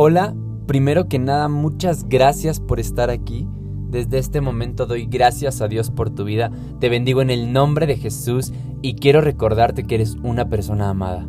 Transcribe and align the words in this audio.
Hola, 0.00 0.32
primero 0.68 1.08
que 1.08 1.18
nada 1.18 1.48
muchas 1.48 2.08
gracias 2.08 2.60
por 2.60 2.78
estar 2.78 3.10
aquí. 3.10 3.48
Desde 3.90 4.18
este 4.18 4.40
momento 4.40 4.86
doy 4.86 5.06
gracias 5.06 5.60
a 5.60 5.66
Dios 5.66 5.90
por 5.90 6.10
tu 6.10 6.22
vida, 6.22 6.52
te 6.78 6.88
bendigo 6.88 7.20
en 7.20 7.30
el 7.30 7.52
nombre 7.52 7.88
de 7.88 7.96
Jesús 7.96 8.52
y 8.80 8.94
quiero 8.94 9.20
recordarte 9.20 9.82
que 9.82 9.96
eres 9.96 10.14
una 10.22 10.48
persona 10.48 10.88
amada. 10.88 11.26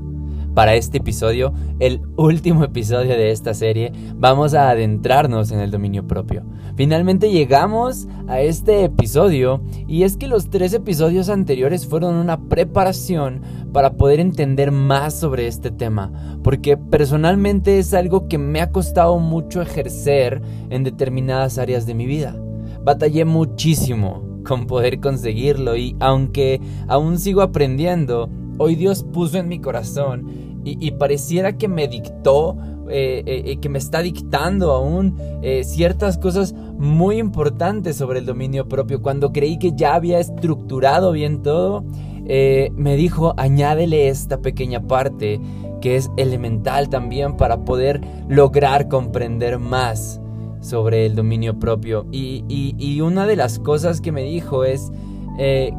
Para 0.54 0.76
este 0.76 0.98
episodio, 0.98 1.54
el 1.80 2.02
último 2.18 2.64
episodio 2.64 3.12
de 3.12 3.32
esta 3.32 3.54
serie, 3.54 3.94
vamos 4.16 4.54
a 4.54 4.70
adentrarnos 4.70 5.52
en 5.52 5.60
el 5.60 5.72
dominio 5.72 6.08
propio. 6.08 6.44
Finalmente 6.76 7.32
llegamos 7.32 8.08
a 8.28 8.42
este 8.42 8.84
episodio 8.84 9.62
y 9.88 10.04
es 10.04 10.18
que 10.18 10.28
los 10.28 10.50
tres 10.50 10.74
episodios 10.74 11.30
anteriores 11.30 11.86
fueron 11.86 12.16
una 12.16 12.50
preparación 12.50 13.42
para 13.72 13.94
poder 13.94 14.20
entender 14.20 14.72
más 14.72 15.14
sobre 15.20 15.48
este 15.48 15.72
tema, 15.72 16.12
porque 16.44 16.78
personalmente 16.78 17.78
es 17.78 17.94
algo 17.94 18.28
que 18.28 18.38
me 18.38 18.62
ha 18.62 18.72
costado 18.72 19.20
mucho 19.20 19.62
ejercer 19.62 20.42
en 20.70 20.84
determinadas 20.84 21.58
áreas 21.58 21.86
de 21.86 21.94
mi 21.94 22.06
vida. 22.06 22.36
Batallé 22.84 23.24
muchísimo 23.24 24.24
con 24.46 24.66
poder 24.66 25.00
conseguirlo 25.00 25.76
y 25.76 25.96
aunque 26.00 26.60
aún 26.88 27.20
sigo 27.20 27.42
aprendiendo, 27.42 28.30
hoy 28.60 28.76
Dios 28.76 29.04
puso 29.04 29.40
en 29.40 29.48
mi 29.48 29.60
corazón 29.60 30.50
y, 30.64 30.92
pareciera 30.92 31.58
que 31.58 31.68
me 31.68 31.88
dictó, 31.88 32.58
eh, 32.90 33.24
eh, 33.26 33.44
eh, 33.46 33.58
que 33.58 33.70
me 33.70 33.80
está 33.80 34.02
dictando 34.02 34.72
aún 34.72 35.18
ciertas 35.64 36.18
cosas 36.18 36.54
muy 36.54 37.18
importantes 37.18 37.96
sobre 37.96 38.20
el 38.20 38.26
dominio 38.26 38.68
propio. 38.68 39.02
Cuando 39.02 39.32
creí 39.32 39.58
que 39.58 39.72
ya 39.74 39.96
había 39.96 40.20
estructurado 40.20 41.12
bien 41.12 41.42
todo, 41.42 41.84
me 42.28 42.96
dijo, 42.98 43.34
añádele 43.38 44.10
esta 44.10 44.42
pequeña 44.42 44.82
parte 44.82 45.40
que 45.82 45.96
es 45.96 46.12
elemental 46.18 46.90
también 46.90 47.38
para 47.38 47.64
poder 47.64 48.02
lograr 48.28 48.90
comprender 48.90 49.58
más 49.60 50.22
sobre 50.60 51.06
el 51.06 51.16
dominio 51.16 51.58
propio. 51.58 52.06
Y 52.12 53.00
una 53.02 53.26
de 53.26 53.38
las 53.38 53.60
cosas 53.60 54.02
que 54.02 54.12
me 54.12 54.24
dijo 54.24 54.66
es 54.66 54.92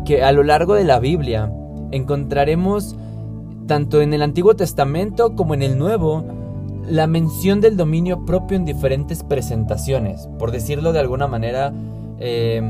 que 0.07 0.23
a 0.25 0.33
lo 0.33 0.43
largo 0.43 0.75
de 0.75 0.85
la 0.85 0.99
Biblia 0.99 1.53
encontraremos 1.91 2.97
tanto 3.67 4.03
en 4.03 4.13
el 4.13 4.23
Antiguo 4.23 4.57
Testamento 4.57 5.37
como 5.37 5.55
en 5.55 5.63
el 5.63 5.79
Nuevo, 5.79 6.25
la 6.89 7.07
mención 7.07 7.61
del 7.61 7.77
dominio 7.77 8.25
propio 8.25 8.57
en 8.57 8.65
diferentes 8.65 9.23
presentaciones, 9.23 10.29
por 10.39 10.51
decirlo 10.51 10.93
de 10.93 10.99
alguna 10.99 11.29
manera, 11.29 11.73
eh, 12.19 12.63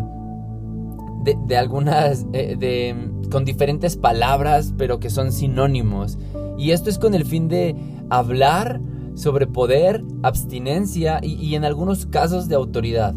de, 1.24 1.56
algunas, 1.56 2.26
eh, 2.32 2.56
de, 2.58 2.94
con 3.30 3.44
diferentes 3.44 3.96
palabras, 3.96 4.74
pero 4.76 5.00
que 5.00 5.10
son 5.10 5.32
sinónimos. 5.32 6.18
Y 6.58 6.72
esto 6.72 6.90
es 6.90 6.98
con 6.98 7.14
el 7.14 7.24
fin 7.24 7.48
de 7.48 7.76
hablar 8.10 8.80
sobre 9.14 9.46
poder, 9.46 10.02
abstinencia 10.22 11.20
y, 11.22 11.34
y 11.34 11.54
en 11.54 11.64
algunos 11.64 12.06
casos 12.06 12.48
de 12.48 12.56
autoridad. 12.56 13.14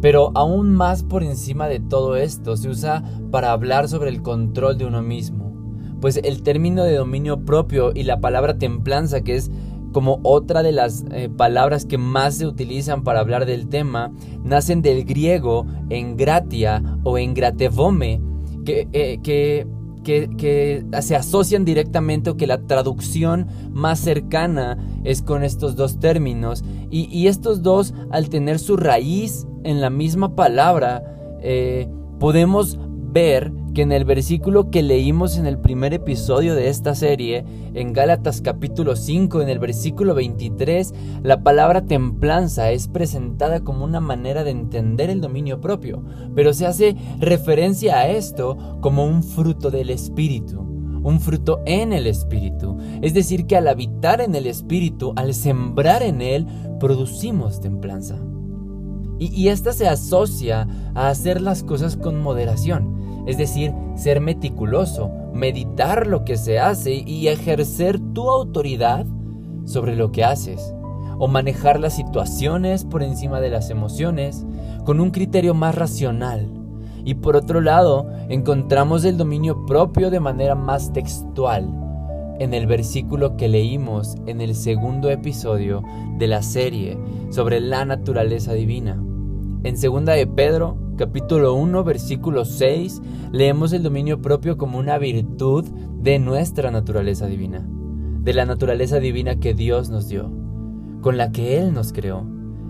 Pero 0.00 0.30
aún 0.34 0.74
más 0.74 1.02
por 1.02 1.22
encima 1.22 1.66
de 1.68 1.80
todo 1.80 2.16
esto 2.16 2.56
se 2.56 2.68
usa 2.68 3.02
para 3.30 3.52
hablar 3.52 3.88
sobre 3.88 4.10
el 4.10 4.22
control 4.22 4.78
de 4.78 4.86
uno 4.86 5.02
mismo. 5.02 5.52
Pues 6.00 6.20
el 6.22 6.42
término 6.42 6.84
de 6.84 6.94
dominio 6.94 7.44
propio 7.44 7.90
y 7.94 8.04
la 8.04 8.20
palabra 8.20 8.58
templanza, 8.58 9.22
que 9.22 9.34
es 9.34 9.50
como 9.92 10.20
otra 10.22 10.62
de 10.62 10.72
las 10.72 11.04
eh, 11.10 11.28
palabras 11.28 11.84
que 11.84 11.98
más 11.98 12.36
se 12.36 12.46
utilizan 12.46 13.02
para 13.02 13.20
hablar 13.20 13.46
del 13.46 13.68
tema, 13.68 14.12
nacen 14.44 14.82
del 14.82 15.04
griego 15.04 15.66
engratia 15.88 16.82
o 17.04 17.18
engratevome, 17.18 18.20
que, 18.64 18.86
eh, 18.92 19.18
que, 19.22 19.66
que, 20.08 20.84
se 21.02 21.16
asocian 21.16 21.64
directamente 21.64 22.30
o 22.30 22.36
que 22.36 22.46
la 22.46 22.66
traducción 22.66 23.46
más 23.72 23.98
cercana 23.98 24.78
es 25.04 25.22
con 25.22 25.44
estos 25.44 25.76
dos 25.76 26.00
términos. 26.00 26.64
Y, 26.90 27.26
estos 27.26 27.62
dos, 27.62 27.94
al 28.10 28.30
tener 28.30 28.58
su 28.58 28.76
raíz 28.76 29.46
en 29.64 29.80
la 29.80 29.90
misma 29.90 30.34
palabra, 30.34 31.02
eh, 31.42 31.88
podemos 32.18 32.78
ver 33.12 33.52
que 33.78 33.82
en 33.82 33.92
el 33.92 34.04
versículo 34.04 34.72
que 34.72 34.82
leímos 34.82 35.38
en 35.38 35.46
el 35.46 35.56
primer 35.56 35.94
episodio 35.94 36.56
de 36.56 36.68
esta 36.68 36.96
serie, 36.96 37.44
en 37.74 37.92
Gálatas 37.92 38.40
capítulo 38.40 38.96
5, 38.96 39.40
en 39.40 39.48
el 39.48 39.60
versículo 39.60 40.16
23, 40.16 40.92
la 41.22 41.44
palabra 41.44 41.82
templanza 41.82 42.72
es 42.72 42.88
presentada 42.88 43.60
como 43.60 43.84
una 43.84 44.00
manera 44.00 44.42
de 44.42 44.50
entender 44.50 45.10
el 45.10 45.20
dominio 45.20 45.60
propio, 45.60 46.02
pero 46.34 46.52
se 46.54 46.66
hace 46.66 46.96
referencia 47.20 47.98
a 47.98 48.08
esto 48.08 48.58
como 48.80 49.06
un 49.06 49.22
fruto 49.22 49.70
del 49.70 49.90
Espíritu 49.90 50.66
un 51.04 51.20
fruto 51.20 51.60
en 51.64 51.92
el 51.92 52.08
Espíritu. 52.08 52.76
Es 53.00 53.14
decir, 53.14 53.46
que 53.46 53.56
al 53.56 53.68
habitar 53.68 54.20
en 54.20 54.34
el 54.34 54.48
Espíritu, 54.48 55.12
al 55.14 55.32
sembrar 55.32 56.02
en 56.02 56.20
Él, 56.20 56.48
producimos 56.80 57.60
templanza. 57.60 58.16
Y, 59.20 59.26
y 59.32 59.48
esta 59.48 59.72
se 59.72 59.86
asocia 59.86 60.66
a 60.96 61.08
hacer 61.08 61.40
las 61.40 61.62
cosas 61.62 61.96
con 61.96 62.20
moderación 62.20 62.98
es 63.28 63.36
decir, 63.36 63.74
ser 63.94 64.22
meticuloso, 64.22 65.10
meditar 65.34 66.06
lo 66.06 66.24
que 66.24 66.38
se 66.38 66.58
hace 66.58 66.94
y 66.94 67.28
ejercer 67.28 68.00
tu 68.14 68.30
autoridad 68.30 69.04
sobre 69.66 69.96
lo 69.96 70.10
que 70.12 70.24
haces, 70.24 70.74
o 71.18 71.28
manejar 71.28 71.78
las 71.78 71.94
situaciones 71.94 72.86
por 72.86 73.02
encima 73.02 73.40
de 73.40 73.50
las 73.50 73.68
emociones 73.68 74.46
con 74.86 74.98
un 74.98 75.10
criterio 75.10 75.52
más 75.52 75.74
racional. 75.74 76.48
Y 77.04 77.16
por 77.16 77.36
otro 77.36 77.60
lado, 77.60 78.10
encontramos 78.30 79.04
el 79.04 79.18
dominio 79.18 79.66
propio 79.66 80.10
de 80.10 80.20
manera 80.20 80.54
más 80.54 80.94
textual 80.94 81.68
en 82.38 82.54
el 82.54 82.66
versículo 82.66 83.36
que 83.36 83.48
leímos 83.48 84.16
en 84.26 84.40
el 84.40 84.54
segundo 84.54 85.10
episodio 85.10 85.82
de 86.16 86.28
la 86.28 86.40
serie 86.40 86.96
sobre 87.28 87.60
la 87.60 87.84
naturaleza 87.84 88.54
divina. 88.54 88.98
En 89.64 89.76
segunda 89.76 90.12
de 90.12 90.24
Pedro 90.28 90.78
capítulo 90.96 91.54
1, 91.54 91.82
versículo 91.82 92.44
6, 92.44 93.02
leemos 93.32 93.72
el 93.72 93.82
dominio 93.82 94.22
propio 94.22 94.56
como 94.56 94.78
una 94.78 94.98
virtud 94.98 95.64
de 96.00 96.20
nuestra 96.20 96.70
naturaleza 96.70 97.26
divina, 97.26 97.68
de 98.22 98.34
la 98.34 98.44
naturaleza 98.44 99.00
divina 99.00 99.40
que 99.40 99.54
Dios 99.54 99.90
nos 99.90 100.08
dio, 100.08 100.30
con 101.00 101.16
la 101.16 101.32
que 101.32 101.58
Él 101.58 101.74
nos 101.74 101.92
creó 101.92 102.24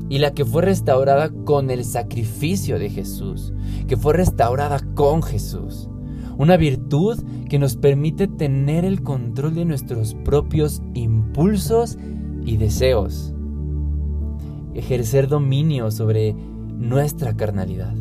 y 0.09 0.19
la 0.19 0.33
que 0.33 0.47
fue 0.47 0.63
restaurada 0.63 1.29
con 1.29 1.71
el 1.71 1.85
sacrificio 1.85 2.79
de 2.79 2.89
Jesús, 2.89 3.53
que 3.87 3.99
fue 3.99 4.15
restaurada 4.15 4.81
con 4.95 5.23
Jesús. 5.23 5.91
Una 6.39 6.57
virtud 6.57 7.19
que 7.51 7.59
nos 7.59 7.77
permite 7.77 8.29
tener 8.29 8.87
el 8.87 9.03
control 9.03 9.55
de 9.55 9.67
nuestros 9.67 10.15
propios 10.15 10.81
impulsos 10.95 11.99
y 12.47 12.57
deseos. 12.57 13.35
Ejercer 14.73 15.29
dominio 15.29 15.91
sobre 15.91 16.35
nuestra 16.79 17.37
carnalidad 17.37 17.95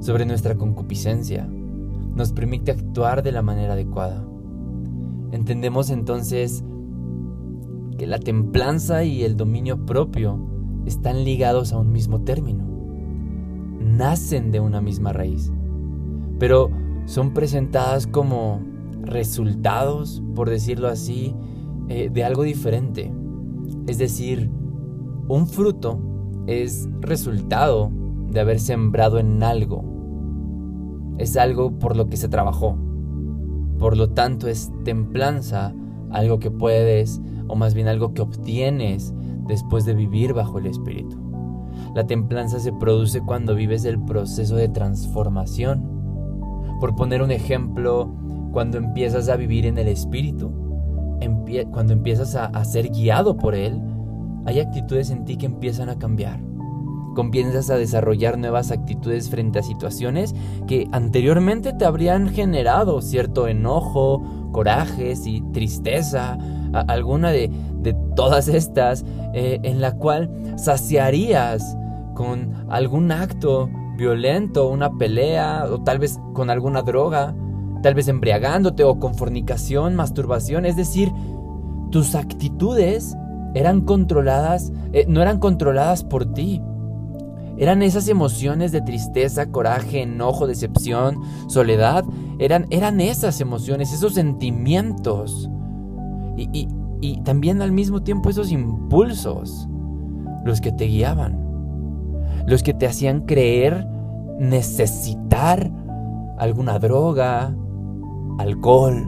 sobre 0.00 0.26
nuestra 0.26 0.56
concupiscencia, 0.56 1.46
nos 1.46 2.32
permite 2.32 2.72
actuar 2.72 3.22
de 3.22 3.32
la 3.32 3.42
manera 3.42 3.74
adecuada. 3.74 4.26
Entendemos 5.30 5.90
entonces 5.90 6.64
que 7.96 8.06
la 8.06 8.18
templanza 8.18 9.04
y 9.04 9.22
el 9.22 9.36
dominio 9.36 9.86
propio 9.86 10.38
están 10.86 11.24
ligados 11.24 11.72
a 11.72 11.78
un 11.78 11.92
mismo 11.92 12.22
término, 12.22 12.64
nacen 13.78 14.50
de 14.50 14.58
una 14.58 14.80
misma 14.80 15.12
raíz, 15.12 15.52
pero 16.38 16.70
son 17.04 17.32
presentadas 17.32 18.06
como 18.06 18.60
resultados, 19.02 20.22
por 20.34 20.50
decirlo 20.50 20.88
así, 20.88 21.34
eh, 21.88 22.10
de 22.12 22.24
algo 22.24 22.42
diferente. 22.42 23.12
Es 23.86 23.98
decir, 23.98 24.50
un 25.28 25.46
fruto 25.46 26.00
es 26.46 26.88
resultado 27.00 27.92
de 28.30 28.40
haber 28.40 28.60
sembrado 28.60 29.18
en 29.18 29.42
algo. 29.42 29.84
Es 31.18 31.36
algo 31.36 31.78
por 31.78 31.96
lo 31.96 32.06
que 32.06 32.16
se 32.16 32.28
trabajó. 32.28 32.76
Por 33.78 33.96
lo 33.96 34.10
tanto 34.10 34.48
es 34.48 34.72
templanza, 34.84 35.74
algo 36.10 36.38
que 36.38 36.50
puedes, 36.50 37.20
o 37.48 37.56
más 37.56 37.74
bien 37.74 37.88
algo 37.88 38.14
que 38.14 38.22
obtienes 38.22 39.14
después 39.46 39.84
de 39.84 39.94
vivir 39.94 40.32
bajo 40.32 40.58
el 40.58 40.66
Espíritu. 40.66 41.16
La 41.94 42.06
templanza 42.06 42.60
se 42.60 42.72
produce 42.72 43.20
cuando 43.20 43.54
vives 43.54 43.84
el 43.84 43.98
proceso 44.00 44.56
de 44.56 44.68
transformación. 44.68 45.82
Por 46.78 46.94
poner 46.94 47.22
un 47.22 47.30
ejemplo, 47.30 48.14
cuando 48.52 48.78
empiezas 48.78 49.28
a 49.28 49.36
vivir 49.36 49.66
en 49.66 49.78
el 49.78 49.88
Espíritu, 49.88 50.52
cuando 51.72 51.92
empiezas 51.92 52.34
a, 52.34 52.46
a 52.46 52.64
ser 52.64 52.90
guiado 52.90 53.36
por 53.36 53.54
Él, 53.54 53.80
hay 54.46 54.60
actitudes 54.60 55.10
en 55.10 55.24
ti 55.24 55.36
que 55.36 55.46
empiezan 55.46 55.88
a 55.88 55.98
cambiar 55.98 56.49
comienzas 57.14 57.70
a 57.70 57.76
desarrollar 57.76 58.38
nuevas 58.38 58.70
actitudes 58.70 59.30
frente 59.30 59.58
a 59.58 59.62
situaciones 59.62 60.34
que 60.66 60.88
anteriormente 60.92 61.72
te 61.72 61.84
habrían 61.84 62.28
generado 62.28 63.00
cierto 63.02 63.48
enojo, 63.48 64.22
corajes 64.52 65.26
y 65.26 65.40
tristeza, 65.52 66.38
alguna 66.72 67.30
de, 67.30 67.50
todas 68.14 68.48
estas, 68.48 69.04
eh, 69.34 69.58
en 69.62 69.80
la 69.80 69.96
cual 69.96 70.30
saciarías 70.56 71.76
con 72.14 72.66
algún 72.68 73.10
acto 73.10 73.70
violento, 73.96 74.68
una 74.68 74.90
pelea 74.98 75.64
o 75.70 75.82
tal 75.82 75.98
vez 75.98 76.18
con 76.34 76.50
alguna 76.50 76.82
droga, 76.82 77.34
tal 77.82 77.94
vez 77.94 78.08
embriagándote 78.08 78.84
o 78.84 78.98
con 78.98 79.14
fornicación, 79.14 79.94
masturbación, 79.94 80.66
es 80.66 80.76
decir, 80.76 81.10
tus 81.90 82.14
actitudes 82.14 83.16
eran 83.54 83.80
controladas, 83.82 84.72
eh, 84.92 85.06
no 85.08 85.22
eran 85.22 85.38
controladas 85.38 86.04
por 86.04 86.32
ti. 86.32 86.62
Eran 87.60 87.82
esas 87.82 88.08
emociones 88.08 88.72
de 88.72 88.80
tristeza, 88.80 89.52
coraje, 89.52 90.00
enojo, 90.00 90.46
decepción, 90.46 91.20
soledad. 91.46 92.06
Eran, 92.38 92.66
eran 92.70 93.02
esas 93.02 93.38
emociones, 93.42 93.92
esos 93.92 94.14
sentimientos. 94.14 95.50
Y, 96.38 96.68
y 97.02 97.20
también 97.20 97.60
al 97.60 97.70
mismo 97.70 98.02
tiempo 98.02 98.30
esos 98.30 98.50
impulsos 98.50 99.68
los 100.42 100.62
que 100.62 100.72
te 100.72 100.86
guiaban. 100.86 101.38
Los 102.46 102.62
que 102.62 102.72
te 102.72 102.86
hacían 102.86 103.26
creer 103.26 103.86
necesitar 104.38 105.70
alguna 106.38 106.78
droga, 106.78 107.54
alcohol, 108.38 109.06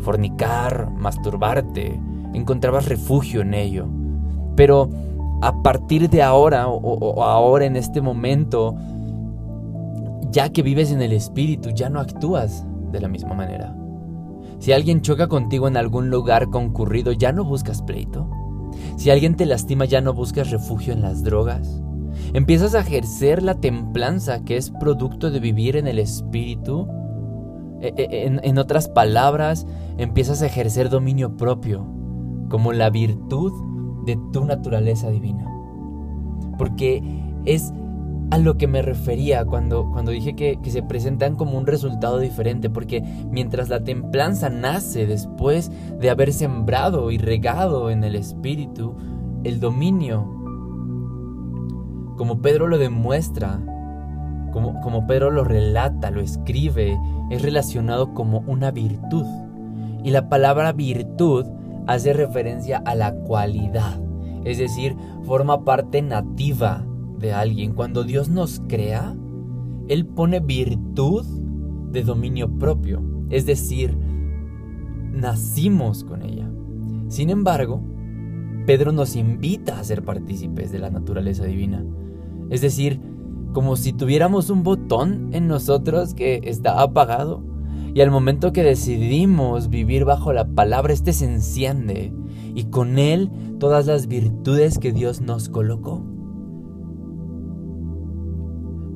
fornicar, 0.00 0.90
masturbarte, 0.90 1.98
encontrabas 2.34 2.86
refugio 2.86 3.40
en 3.40 3.54
ello. 3.54 3.88
Pero 4.54 4.90
a 5.40 5.62
partir 5.62 6.10
de 6.10 6.22
ahora 6.22 6.68
o, 6.68 7.22
ahora 7.22 7.64
en 7.64 7.76
este 7.76 8.00
momento, 8.00 8.76
ya 10.30 10.50
que 10.50 10.62
vives 10.62 10.92
en 10.92 11.02
el 11.02 11.12
espíritu, 11.12 11.70
ya 11.70 11.88
no 11.88 12.00
actúas 12.00 12.66
de 12.92 13.00
la 13.00 13.08
misma 13.08 13.34
manera. 13.34 13.74
Si 14.58 14.72
alguien 14.72 15.00
choca 15.00 15.28
contigo 15.28 15.68
en 15.68 15.76
algún 15.76 16.10
lugar 16.10 16.50
concurrido, 16.50 17.12
ya 17.12 17.32
no 17.32 17.44
buscas 17.44 17.82
pleito. 17.82 18.28
Si 18.96 19.10
alguien 19.10 19.34
te 19.34 19.46
lastima, 19.46 19.86
ya 19.86 20.02
no 20.02 20.12
buscas 20.12 20.50
refugio 20.50 20.92
en 20.92 21.00
las 21.00 21.22
drogas. 21.22 21.82
Empiezas 22.34 22.74
a 22.74 22.80
ejercer 22.80 23.42
la 23.42 23.54
templanza 23.54 24.44
que 24.44 24.56
es 24.56 24.70
producto 24.70 25.30
de 25.30 25.40
vivir 25.40 25.76
en 25.76 25.86
el 25.86 25.98
espíritu. 25.98 26.86
E, 27.80 27.94
e, 27.96 28.26
en, 28.26 28.40
en 28.42 28.58
otras 28.58 28.88
palabras, 28.88 29.66
empiezas 29.96 30.42
a 30.42 30.46
ejercer 30.46 30.90
dominio 30.90 31.38
propio 31.38 31.86
como 32.50 32.72
la 32.74 32.90
virtud 32.90 33.52
de 34.04 34.18
tu 34.32 34.44
naturaleza 34.44 35.10
divina. 35.10 35.46
Porque 36.58 37.02
es 37.44 37.72
a 38.30 38.38
lo 38.38 38.56
que 38.56 38.68
me 38.68 38.80
refería 38.82 39.44
cuando, 39.44 39.90
cuando 39.90 40.12
dije 40.12 40.34
que, 40.34 40.60
que, 40.62 40.70
se 40.70 40.82
presentan 40.82 41.34
como 41.34 41.58
un 41.58 41.66
resultado 41.66 42.18
diferente, 42.18 42.70
porque 42.70 43.02
mientras 43.30 43.68
la 43.68 43.82
templanza 43.82 44.48
nace 44.50 45.06
después 45.06 45.72
de 45.98 46.10
haber 46.10 46.32
sembrado 46.32 47.10
y 47.10 47.18
regado 47.18 47.90
en 47.90 48.04
el 48.04 48.14
espíritu, 48.14 48.94
el 49.42 49.58
dominio, 49.58 50.24
como 52.16 52.40
Pedro 52.40 52.68
lo 52.68 52.78
demuestra, 52.78 53.58
como, 54.52 54.80
como 54.80 55.06
Pedro 55.06 55.30
lo 55.30 55.42
relata, 55.42 56.10
lo 56.10 56.20
escribe, 56.20 56.98
es 57.30 57.42
relacionado 57.42 58.14
como 58.14 58.40
una 58.46 58.70
virtud. 58.70 59.26
Y 60.04 60.10
la 60.10 60.28
palabra 60.28 60.72
virtud 60.72 61.46
hace 61.90 62.12
referencia 62.12 62.78
a 62.78 62.94
la 62.94 63.14
cualidad, 63.14 64.00
es 64.44 64.58
decir, 64.58 64.96
forma 65.24 65.64
parte 65.64 66.00
nativa 66.02 66.86
de 67.18 67.32
alguien. 67.32 67.74
Cuando 67.74 68.04
Dios 68.04 68.28
nos 68.28 68.60
crea, 68.68 69.16
Él 69.88 70.06
pone 70.06 70.38
virtud 70.40 71.26
de 71.90 72.04
dominio 72.04 72.48
propio, 72.58 73.02
es 73.28 73.44
decir, 73.44 73.96
nacimos 75.12 76.04
con 76.04 76.22
ella. 76.22 76.48
Sin 77.08 77.28
embargo, 77.28 77.82
Pedro 78.66 78.92
nos 78.92 79.16
invita 79.16 79.80
a 79.80 79.84
ser 79.84 80.04
partícipes 80.04 80.70
de 80.70 80.78
la 80.78 80.90
naturaleza 80.90 81.44
divina. 81.44 81.84
Es 82.50 82.60
decir, 82.60 83.00
como 83.52 83.74
si 83.74 83.92
tuviéramos 83.92 84.48
un 84.48 84.62
botón 84.62 85.30
en 85.32 85.48
nosotros 85.48 86.14
que 86.14 86.40
está 86.44 86.80
apagado 86.80 87.42
y 87.94 88.00
al 88.00 88.10
momento 88.10 88.52
que 88.52 88.62
decidimos 88.62 89.68
vivir 89.68 90.04
bajo 90.04 90.32
la 90.32 90.46
palabra, 90.46 90.92
este 90.92 91.12
se 91.12 91.24
enciende 91.24 92.12
y 92.54 92.64
con 92.64 92.98
él 92.98 93.30
todas 93.58 93.86
las 93.86 94.06
virtudes 94.06 94.78
que 94.78 94.92
Dios 94.92 95.20
nos 95.20 95.48
colocó. 95.48 96.04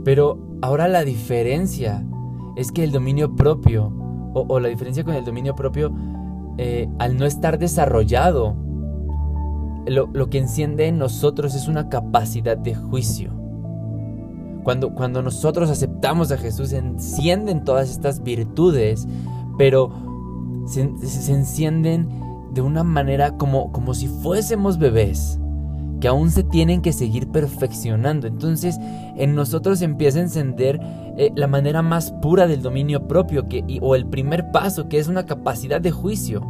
Pero 0.05 0.38
ahora 0.62 0.87
la 0.87 1.05
diferencia 1.05 2.06
es 2.56 2.70
que 2.70 2.85
el 2.85 2.93
dominio 2.93 3.35
propio, 3.35 3.93
o, 4.35 4.61
la 4.61 4.69
diferencia 4.69 5.02
con 5.02 5.14
el 5.14 5.25
dominio 5.25 5.56
propio, 5.56 5.93
eh, 6.58 6.88
al 6.99 7.17
no 7.17 7.26
estar 7.26 7.58
desarrollado, 7.58 8.55
lo, 9.87 10.08
lo 10.12 10.31
que 10.31 10.38
enciende 10.38 10.87
en 10.87 10.99
nosotros 10.99 11.55
es 11.55 11.69
una 11.69 11.88
capacidad 11.88 12.56
de 12.56 12.75
juicio. 12.75 13.44
Cuando, 14.64 14.94
cuando 14.94 15.22
nosotros 15.22 15.70
aceptamos 15.70 16.32
a 16.32 16.38
Jesús, 16.38 16.70
se 16.70 16.78
encienden 16.78 17.64
todas 17.64 17.90
estas 17.90 18.22
virtudes, 18.22 19.06
pero 19.58 19.93
se, 20.66 20.81
encienden 21.31 22.08
de 22.52 22.62
una 22.62 22.82
manera 22.82 23.37
como, 23.37 23.70
como 23.72 23.94
si 23.94 24.08
fuésemos 24.08 24.78
bebés 24.78 25.38
que 26.00 26.08
aún 26.08 26.31
se 26.31 26.43
tienen 26.43 26.82
que 26.82 26.93
seguir 26.93 27.28
perfeccionando. 27.28 28.26
Entonces 28.26 28.78
en 29.16 29.34
nosotros 29.34 29.81
empieza 29.82 30.19
a 30.19 30.22
encender 30.22 30.81
eh, 31.17 31.31
la 31.37 31.46
manera 31.46 31.82
más 31.82 32.12
pura 32.22 32.46
del 32.46 32.62
dominio 32.62 33.06
propio 33.06 33.49
que, 33.49 33.78
o 33.81 33.94
el 33.94 34.06
primer 34.06 34.50
paso, 34.50 34.88
que 34.88 34.99
es 34.99 35.08
una 35.08 35.26
capacidad 35.26 35.81
de 35.81 35.93
juicio. 35.93 36.43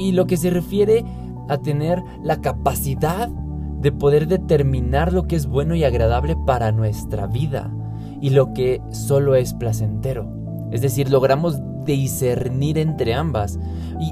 y 0.00 0.10
lo 0.12 0.26
que 0.26 0.36
se 0.36 0.50
refiere 0.50 1.04
a 1.48 1.58
tener 1.58 2.02
la 2.22 2.40
capacidad 2.40 3.30
de 3.80 3.92
poder 3.92 4.26
determinar 4.26 5.12
lo 5.12 5.26
que 5.26 5.36
es 5.36 5.46
bueno 5.46 5.74
y 5.74 5.84
agradable 5.84 6.36
para 6.46 6.72
nuestra 6.72 7.26
vida 7.26 7.72
y 8.20 8.30
lo 8.30 8.52
que 8.52 8.80
solo 8.90 9.34
es 9.34 9.54
placentero. 9.54 10.28
Es 10.70 10.82
decir, 10.82 11.10
logramos 11.10 11.60
discernir 11.96 12.78
entre 12.78 13.14
ambas. 13.14 13.58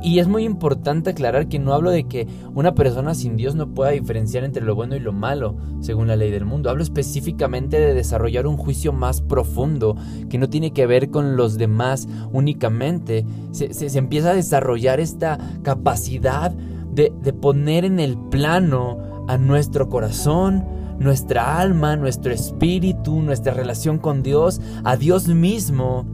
Y, 0.02 0.18
es 0.18 0.26
muy 0.26 0.44
importante 0.44 1.10
aclarar 1.10 1.46
que 1.46 1.60
no 1.60 1.72
hablo 1.72 1.90
de 1.90 2.04
que 2.04 2.26
una 2.54 2.74
persona 2.74 3.14
sin 3.14 3.36
Dios 3.36 3.54
no 3.54 3.72
pueda 3.72 3.90
diferenciar 3.90 4.42
entre 4.42 4.64
lo 4.64 4.74
bueno 4.74 4.96
y 4.96 5.00
lo 5.00 5.12
malo, 5.12 5.56
según 5.80 6.08
la 6.08 6.16
ley 6.16 6.32
del 6.32 6.44
mundo. 6.44 6.70
Hablo 6.70 6.82
específicamente 6.82 7.78
de 7.78 7.94
desarrollar 7.94 8.48
un 8.48 8.56
juicio 8.56 8.92
más 8.92 9.20
profundo, 9.20 9.96
que 10.28 10.38
no 10.38 10.48
tiene 10.48 10.72
que 10.72 10.86
ver 10.86 11.10
con 11.10 11.36
los 11.36 11.56
demás 11.56 12.08
únicamente. 12.32 13.24
Se, 13.52 13.96
empieza 13.96 14.30
a 14.30 14.34
desarrollar 14.34 14.98
esta 14.98 15.38
capacidad 15.62 16.50
de, 16.50 17.12
de 17.22 17.32
poner 17.32 17.84
en 17.84 18.00
el 18.00 18.18
plano 18.18 19.15
a 19.28 19.38
nuestro 19.38 19.88
corazón, 19.88 20.64
nuestra 20.98 21.58
alma, 21.58 21.96
nuestro 21.96 22.32
espíritu, 22.32 23.20
nuestra 23.20 23.52
relación 23.52 23.98
con 23.98 24.22
Dios, 24.22 24.60
a 24.84 24.96
Dios 24.96 25.28
mismo. 25.28 26.06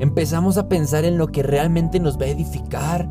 Empezamos 0.00 0.58
a 0.58 0.68
pensar 0.68 1.04
en 1.04 1.18
lo 1.18 1.28
que 1.28 1.42
realmente 1.42 2.00
nos 2.00 2.18
va 2.18 2.24
a 2.24 2.28
edificar. 2.28 3.08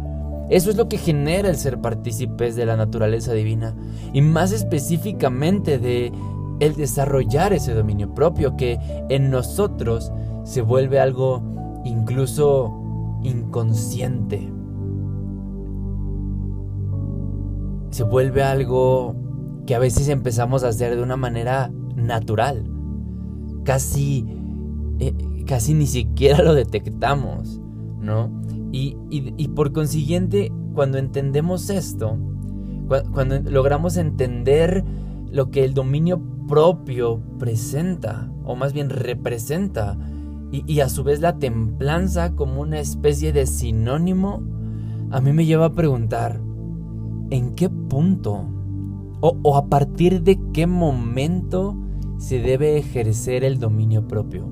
Eso 0.50 0.70
es 0.70 0.76
lo 0.76 0.90
que 0.90 0.98
genera 0.98 1.50
el 1.50 1.56
ser 1.56 1.80
partícipes 1.80 2.56
de 2.56 2.66
la 2.66 2.76
naturaleza 2.76 3.34
divina 3.34 3.76
y 4.12 4.22
más 4.22 4.52
específicamente 4.52 5.80
de 5.80 6.12
el 6.60 6.76
desarrollar 6.76 7.54
ese 7.54 7.74
dominio 7.74 8.14
propio 8.14 8.56
que 8.56 8.78
en 9.10 9.32
nosotros 9.32 10.12
se 10.44 10.62
vuelve 10.62 11.00
algo 11.00 11.42
incluso 11.86 12.72
inconsciente. 13.24 14.52
Se 17.92 18.04
vuelve 18.04 18.42
algo 18.42 19.16
que 19.68 19.76
a 19.76 19.80
veces 19.80 20.08
empezamos 20.10 20.64
a 20.64 20.70
hacer 20.70 20.96
de 20.96 21.04
una 21.04 21.18
manera 21.18 21.72
natural. 21.96 22.70
Casi, 23.64 24.26
eh, 25.00 25.14
casi 25.46 25.74
ni 25.74 25.86
siquiera 25.86 26.42
lo 26.42 26.56
detectamos, 26.56 27.62
¿no? 28.00 28.42
Y, 28.74 28.96
por 29.50 29.74
consiguiente, 29.74 30.52
cuando 30.74 30.98
entendemos 30.98 31.70
esto, 31.70 32.18
cuando 33.12 33.40
logramos 33.42 33.98
entender 33.98 34.86
lo 35.30 35.52
que 35.52 35.66
el 35.66 35.74
dominio 35.74 36.22
propio 36.48 37.22
presenta, 37.38 38.32
o 38.46 38.56
más 38.56 38.72
bien 38.72 38.90
representa, 38.90 39.98
y, 40.54 40.64
y, 40.72 40.80
a 40.80 40.88
su 40.88 41.04
vez 41.04 41.20
la 41.20 41.38
templanza 41.38 42.34
como 42.36 42.62
una 42.62 42.80
especie 42.80 43.34
de 43.34 43.46
sinónimo, 43.46 44.42
a 45.12 45.20
mí 45.20 45.34
me 45.34 45.46
lleva 45.46 45.66
a 45.66 45.74
preguntar, 45.74 46.40
en 47.32 47.56
qué 47.56 47.70
punto 47.70 48.46
o, 49.22 49.56
a 49.56 49.68
partir 49.68 50.22
de 50.22 50.40
qué 50.54 50.68
momento 50.68 51.76
se 52.18 52.40
debe 52.40 52.78
ejercer 52.78 53.44
el 53.44 53.60
dominio 53.60 54.08
propio. 54.08 54.48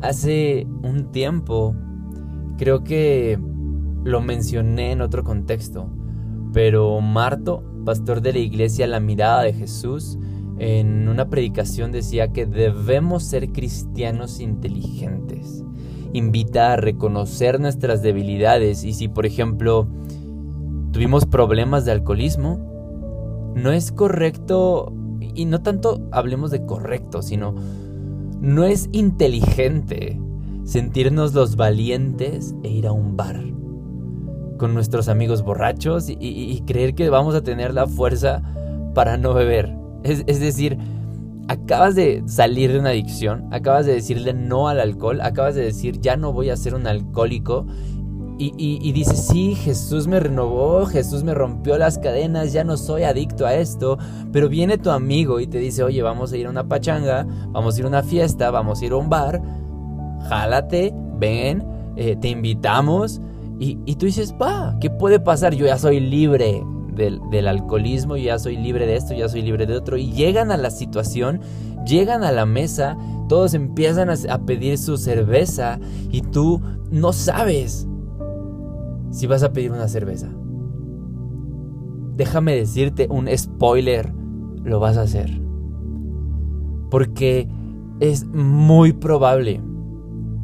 Hace 0.00 0.66
un 0.82 1.10
tiempo, 1.10 1.74
creo 2.58 2.84
que 2.84 3.38
lo 4.04 4.20
mencioné 4.20 4.92
en 4.92 5.00
otro 5.00 5.24
contexto, 5.24 5.88
pero 6.52 7.00
Marto, 7.00 7.62
pastor 7.84 8.20
de 8.20 8.32
la 8.32 8.38
iglesia 8.38 8.86
La 8.86 9.00
Mirada 9.00 9.42
de 9.42 9.52
Jesús, 9.52 10.18
en 10.58 11.08
una 11.08 11.28
predicación 11.30 11.90
decía 11.90 12.32
que 12.32 12.44
debemos 12.44 13.22
ser 13.24 13.50
cristianos 13.50 14.40
inteligentes. 14.40 15.64
Invita 16.12 16.72
a 16.72 16.76
reconocer 16.76 17.60
nuestras 17.60 18.02
debilidades 18.02 18.84
y 18.84 18.92
si 18.92 19.08
por 19.08 19.26
ejemplo 19.26 19.88
tuvimos 21.00 21.24
problemas 21.24 21.86
de 21.86 21.92
alcoholismo, 21.92 22.58
no 23.54 23.72
es 23.72 23.90
correcto, 23.90 24.92
y 25.34 25.46
no 25.46 25.62
tanto 25.62 26.06
hablemos 26.12 26.50
de 26.50 26.66
correcto, 26.66 27.22
sino 27.22 27.54
no 28.42 28.64
es 28.64 28.90
inteligente 28.92 30.20
sentirnos 30.64 31.32
los 31.32 31.56
valientes 31.56 32.54
e 32.64 32.68
ir 32.68 32.86
a 32.86 32.92
un 32.92 33.16
bar. 33.16 33.40
con 34.58 34.74
nuestros 34.74 35.08
amigos 35.08 35.40
borrachos 35.40 36.10
y, 36.10 36.62
creer 36.66 36.94
que 36.94 37.08
vamos 37.08 37.34
a 37.34 37.40
tener 37.40 37.72
la 37.72 37.86
fuerza 37.86 38.42
para 38.92 39.16
no 39.16 39.32
beber. 39.32 39.74
Es, 40.02 40.22
es 40.26 40.38
decir, 40.38 40.76
acabas 41.48 41.94
de 41.94 42.22
salir 42.26 42.74
de 42.74 42.78
una 42.78 42.90
adicción, 42.90 43.48
acabas 43.52 43.86
de 43.86 43.94
decirle 43.94 44.34
no 44.34 44.68
al 44.68 44.80
alcohol, 44.80 45.22
acabas 45.22 45.54
de 45.54 45.62
decir 45.62 45.98
ya 46.02 46.18
no 46.18 46.34
voy 46.34 46.50
a 46.50 46.58
ser 46.58 46.74
un 46.74 46.86
alcohólico 46.86 47.64
y, 48.42 48.78
y, 48.80 48.92
dices, 48.92 49.26
sí, 49.26 49.54
Jesús 49.54 50.06
me 50.06 50.18
renovó, 50.18 50.86
Jesús 50.86 51.22
me 51.24 51.34
rompió 51.34 51.76
las 51.76 51.98
cadenas, 51.98 52.54
ya 52.54 52.64
no 52.64 52.78
soy 52.78 53.02
adicto 53.02 53.44
a 53.44 53.54
esto, 53.54 53.98
pero 54.32 54.48
viene 54.48 54.78
tu 54.78 54.90
amigo 54.90 55.40
y 55.40 55.46
te 55.46 55.58
dice, 55.58 55.82
oye, 55.82 56.00
vamos 56.00 56.32
a 56.32 56.38
ir 56.38 56.46
a 56.46 56.50
una 56.50 56.66
pachanga, 56.66 57.26
vamos 57.48 57.76
a 57.76 57.80
ir 57.80 57.84
a 57.84 57.88
una 57.88 58.02
fiesta, 58.02 58.50
vamos 58.50 58.80
a 58.80 58.86
ir 58.86 58.92
a 58.92 58.96
un 58.96 59.10
bar, 59.10 59.42
jálate, 60.30 60.94
ven, 61.18 61.62
eh, 61.96 62.16
te 62.16 62.28
invitamos, 62.28 63.20
y, 63.58 63.76
tú 63.96 64.06
dices, 64.06 64.34
va, 64.40 64.74
¿qué 64.80 64.88
puede 64.88 65.20
pasar? 65.20 65.54
Yo 65.54 65.66
ya 65.66 65.76
soy 65.76 66.00
libre 66.00 66.64
del, 66.94 67.20
del 67.30 67.46
alcoholismo, 67.46 68.16
yo 68.16 68.24
ya 68.24 68.38
soy 68.38 68.56
libre 68.56 68.86
de 68.86 68.96
esto, 68.96 69.12
ya 69.12 69.28
soy 69.28 69.42
libre 69.42 69.66
de 69.66 69.76
otro, 69.76 69.98
y 69.98 70.12
llegan 70.12 70.50
a 70.50 70.56
la 70.56 70.70
situación, 70.70 71.42
llegan 71.84 72.24
a 72.24 72.32
la 72.32 72.46
mesa, 72.46 72.96
todos 73.28 73.52
empiezan 73.52 74.08
a 74.08 74.46
pedir 74.46 74.78
su 74.78 74.96
cerveza, 74.96 75.78
y 76.10 76.22
tú 76.22 76.62
no 76.90 77.12
sabes 77.12 77.86
si 79.10 79.26
vas 79.26 79.42
a 79.42 79.52
pedir 79.52 79.72
una 79.72 79.88
cerveza. 79.88 80.28
Déjame 82.16 82.54
decirte 82.54 83.08
un 83.10 83.28
spoiler, 83.36 84.12
lo 84.62 84.80
vas 84.80 84.96
a 84.96 85.02
hacer. 85.02 85.40
Porque 86.90 87.48
es 88.00 88.26
muy 88.26 88.92
probable, 88.92 89.60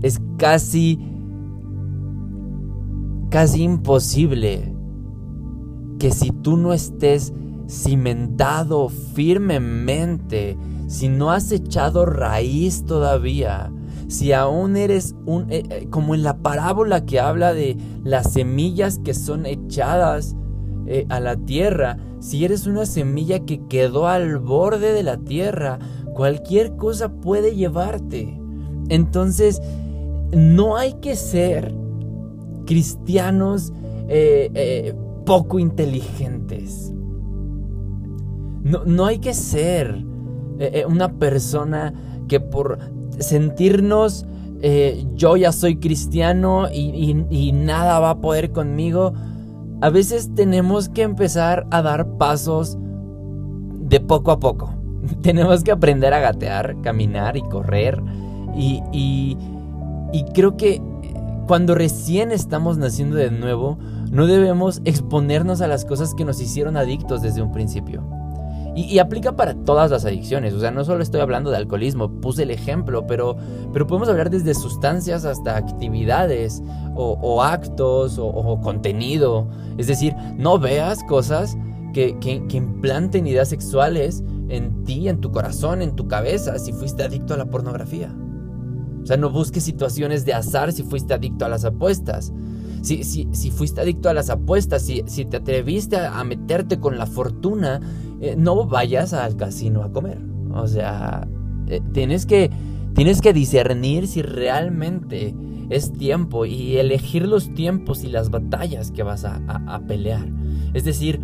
es 0.03 0.21
casi, 0.37 0.99
casi 3.31 3.63
imposible 3.63 4.75
que 5.99 6.11
si 6.11 6.31
tú 6.31 6.57
no 6.57 6.73
estés 6.73 7.33
cimentado 7.69 8.89
firmemente, 8.89 10.57
si 10.87 11.09
no 11.09 11.31
has 11.31 11.51
echado 11.51 12.07
raíz 12.07 12.85
todavía, 12.85 13.73
si 14.09 14.33
aún 14.33 14.77
eres 14.77 15.15
un, 15.27 15.51
eh, 15.51 15.63
eh, 15.69 15.87
como 15.91 16.15
en 16.15 16.23
la 16.23 16.39
parábola 16.39 17.05
que 17.05 17.19
habla 17.19 17.53
de 17.53 17.77
las 18.05 18.33
semillas 18.33 19.01
que 19.03 19.15
son 19.15 19.47
echadas 19.47 20.37
eh, 20.87 21.07
a 21.09 21.19
la 21.19 21.37
tierra, 21.37 21.99
si 22.21 22.45
eres 22.45 22.67
una 22.67 22.87
semilla 22.87 23.41
que 23.41 23.67
quedó 23.67 24.07
al 24.07 24.39
borde 24.39 24.93
de 24.93 25.03
la 25.03 25.17
tierra, 25.17 25.79
cualquier 26.15 26.77
cosa 26.77 27.09
puede 27.09 27.57
llevarte. 27.57 28.41
Entonces, 28.89 29.61
no 30.33 30.77
hay 30.77 30.95
que 30.95 31.17
ser 31.17 31.75
cristianos 32.67 33.73
poco 35.25 35.59
inteligentes. 35.59 36.93
No, 38.63 38.85
no 38.85 39.07
hay 39.07 39.19
que 39.19 39.35
ser 39.35 40.05
una 40.89 41.19
persona 41.19 41.93
que 42.29 42.41
por 42.41 42.79
sentirnos 43.19 44.27
eh, 44.63 45.07
yo 45.15 45.37
ya 45.37 45.53
soy 45.53 45.77
cristiano 45.77 46.69
y, 46.73 47.53
nada 47.53 48.01
va 48.01 48.11
a 48.11 48.21
poder 48.21 48.53
conmigo, 48.53 49.13
a 49.81 49.91
veces 49.91 50.35
tenemos 50.35 50.89
que 50.89 51.03
empezar 51.03 51.67
a 51.71 51.83
dar 51.83 52.07
pasos 52.17 52.79
de 52.79 54.01
poco 54.01 54.31
a 54.31 54.41
poco. 54.41 54.75
tenemos 55.23 55.63
que 55.63 55.73
aprender 55.73 56.15
a 56.15 56.21
gatear, 56.21 56.81
caminar 56.83 57.37
y 57.37 57.43
correr. 57.43 58.03
Y, 58.57 58.83
y, 58.93 59.37
creo 60.33 60.57
que 60.57 60.81
cuando 61.47 61.75
recién 61.75 62.33
estamos 62.33 62.79
naciendo 62.79 63.17
de 63.17 63.31
nuevo, 63.31 63.79
no 64.11 64.27
debemos 64.27 64.81
exponernos 64.85 65.61
a 65.61 65.69
las 65.69 65.85
cosas 65.85 66.15
que 66.15 66.25
nos 66.25 66.41
hicieron 66.41 66.77
adictos 66.77 67.21
desde 67.21 67.43
un 67.43 67.53
principio. 67.53 68.03
Y, 68.77 68.99
aplica 68.99 69.35
para 69.37 69.55
todas 69.55 69.91
las 69.91 70.05
adicciones, 70.05 70.53
o 70.53 70.61
sea, 70.61 70.71
no 70.71 70.85
solo 70.85 71.03
estoy 71.03 71.23
hablando 71.23 71.51
de 71.51 71.57
alcoholismo, 71.57 72.21
puse 72.21 72.43
el 72.43 72.51
ejemplo, 72.51 73.07
pero, 73.07 73.35
pero 73.73 73.87
podemos 73.87 74.11
hablar 74.11 74.29
desde 74.29 74.53
sustancias 74.55 75.25
hasta 75.25 75.57
actividades 75.57 76.63
o, 76.95 77.43
actos 77.43 78.19
o, 78.19 78.61
contenido. 78.61 79.49
Es 79.79 79.87
decir, 79.87 80.15
no 80.37 80.59
veas 80.59 81.03
cosas 81.05 81.57
que, 81.95 82.19
que, 82.19 82.47
que 82.49 82.59
implanten 82.59 83.27
ideas 83.27 83.49
sexuales 83.49 84.23
en 84.51 84.85
ti, 84.85 85.09
en 85.09 85.23
tu 85.23 85.33
corazón, 85.33 85.81
en 85.81 85.97
tu 85.97 86.07
cabeza, 86.07 86.59
si 86.59 86.73
fuiste 86.73 87.03
adicto 87.03 87.33
a 87.33 87.39
la 87.39 87.47
pornografía. 87.47 88.15
O 89.03 89.07
sea, 89.07 89.17
no 89.17 89.31
busques 89.31 89.63
situaciones 89.63 90.25
de 90.25 90.35
azar 90.35 90.73
si 90.73 90.83
fuiste 90.83 91.15
adicto 91.15 91.45
a 91.45 91.49
las 91.49 91.65
apuestas. 91.65 92.33
Si, 92.83 93.05
si, 93.05 93.29
si 93.33 93.51
fuiste 93.51 93.81
adicto 93.81 94.09
a 94.09 94.15
las 94.15 94.31
apuestas, 94.31 94.83
si, 94.83 95.05
si 95.07 95.25
te 95.25 95.37
atreviste 95.37 95.97
a, 95.97 96.23
meterte 96.25 96.79
con 96.79 96.99
la 96.99 97.07
fortuna, 97.07 97.81
eh, 98.21 98.35
no 98.37 98.67
vayas 98.67 99.13
al 99.13 99.37
casino 99.37 99.83
a 99.83 99.93
comer. 99.93 100.19
O 100.53 100.67
sea, 100.67 101.27
eh, 101.69 101.81
tienes, 101.93 102.27
que, 102.27 102.51
tienes 102.95 103.21
que 103.21 103.33
discernir 103.33 104.07
si 104.07 104.23
realmente 104.23 105.35
es 105.69 105.93
tiempo 105.93 106.47
y 106.47 106.77
elegir 106.77 107.27
los 107.27 107.53
tiempos 107.55 108.05
y 108.05 108.09
las 108.09 108.31
batallas 108.31 108.91
que 108.91 109.03
vas 109.03 109.25
a, 109.25 109.83
pelear. 109.87 110.29
Es 110.75 110.85
decir, 110.85 111.21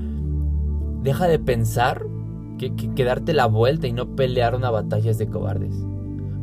deja 1.02 1.28
de 1.28 1.38
pensar 1.38 2.04
que, 2.58 2.74
que, 2.74 3.04
darte 3.04 3.32
la 3.32 3.46
vuelta 3.46 3.86
y 3.86 3.92
no 3.92 4.14
pelear 4.14 4.54
una 4.54 4.70
batalla 4.70 5.12
de 5.12 5.26
cobardes 5.28 5.74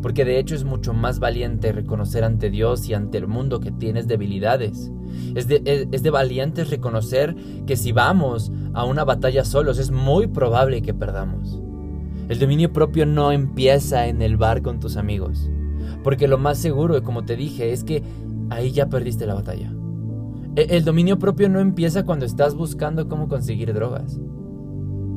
porque 0.01 0.25
de 0.25 0.39
hecho 0.39 0.56
es 0.56 0.63
mucho 0.63 0.94
más 0.94 1.20
valiente 1.20 1.72
reconocer 1.72 2.24
ante 2.24 2.50
Dios 2.50 2.88
y 2.88 2.94
ante 2.94 3.18
el 3.18 3.27
mundo 3.27 3.60
que 3.60 3.72
tienes 3.72 4.08
debilidades. 4.08 4.91
Es 5.36 5.48
de, 5.48 5.88
es, 5.91 6.03
valientes 6.03 6.70
reconocer 6.70 7.36
que 7.65 7.75
si 7.75 7.91
vamos 7.91 8.51
a 8.74 8.86
una 8.86 9.03
batalla 9.03 9.44
solos 9.44 9.77
es 9.77 9.91
muy 9.91 10.27
probable 10.27 10.82
que 10.82 10.94
perdamos. 10.94 11.60
El 12.29 12.39
dominio 12.39 12.72
propio 12.72 13.06
no 13.06 13.32
empieza 13.32 14.08
en 14.08 14.22
el 14.22 14.38
bar 14.38 14.62
con 14.62 14.79
tus 14.79 14.98
amigos, 14.98 15.50
porque 16.03 16.27
lo 16.27 16.38
más 16.38 16.60
seguro, 16.60 17.01
como 17.03 17.25
te 17.25 17.36
dije, 17.36 17.72
es 17.72 17.84
que 17.84 18.03
ahí 18.50 18.72
ya 18.72 18.88
perdiste 18.88 19.25
la 19.25 19.34
batalla. 19.34 19.74
E, 20.56 20.77
el 20.77 20.86
dominio 20.86 21.20
propio 21.20 21.50
no 21.50 21.60
empieza 21.60 22.06
cuando 22.06 22.25
estás 22.25 22.56
buscando 22.56 23.08
cómo 23.08 23.27
conseguir 23.27 23.74
drogas, 23.74 24.20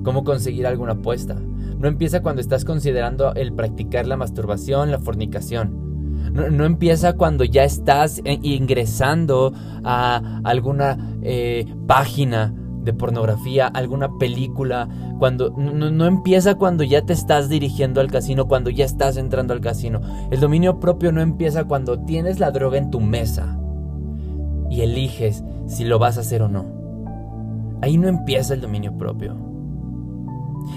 cómo 0.03 0.25
conseguir 0.25 0.67
alguna 0.67 0.93
apuesta, 0.93 1.37
no 1.83 1.89
empieza 1.89 2.23
cuando 2.23 2.41
estás 2.41 2.65
considerando 2.65 3.35
el 3.35 3.53
practicar 3.53 4.07
la 4.07 4.17
masturbación, 4.17 4.91
la 4.91 4.99
fornicación. 4.99 5.83
No, 6.33 6.65
empieza 6.65 7.15
cuando 7.15 7.45
ya 7.45 7.65
estás 7.65 8.23
ingresando 8.25 9.53
a 9.83 10.41
alguna 10.45 11.17
eh, 11.23 11.67
página 11.87 12.55
de 12.83 12.93
pornografía, 12.93 13.67
alguna 13.67 14.17
película, 14.19 14.89
cuando 15.19 15.51
no, 15.51 16.07
empieza 16.07 16.55
cuando 16.55 16.85
ya 16.85 17.05
te 17.05 17.13
estás 17.13 17.49
dirigiendo 17.49 18.01
al 18.01 18.11
casino, 18.11 18.47
cuando 18.47 18.71
ya 18.71 18.85
estás 18.85 19.17
entrando 19.17 19.53
al 19.53 19.61
casino. 19.61 20.01
El 20.31 20.41
dominio 20.41 20.81
propio 20.81 21.13
no 21.13 21.21
empieza 21.21 21.65
cuando 21.65 22.01
tienes 22.01 22.41
la 22.41 22.51
droga 22.51 22.79
en 22.79 22.91
tu 22.91 23.01
mesa 23.01 23.59
y 24.71 24.81
eliges 24.81 25.45
si 25.67 25.85
lo 25.85 25.99
vas 25.99 26.17
a 26.17 26.21
hacer 26.21 26.43
o 26.43 26.49
no. 26.49 26.65
Ahí 27.83 27.99
no 27.99 28.09
empieza 28.09 28.55
el 28.55 28.61
dominio 28.61 28.97
propio. 28.97 29.52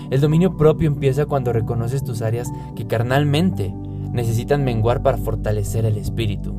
El 0.09 0.21
dominio 0.21 0.57
propio 0.57 0.87
empieza 0.87 1.25
cuando 1.25 1.53
reconoces 1.53 2.03
tus 2.03 2.21
áreas 2.21 2.51
que 2.75 2.87
carnalmente 2.87 3.73
necesitan 4.11 4.63
menguar 4.63 5.03
para 5.03 5.17
fortalecer 5.17 5.85
el 5.85 5.97
espíritu. 5.97 6.55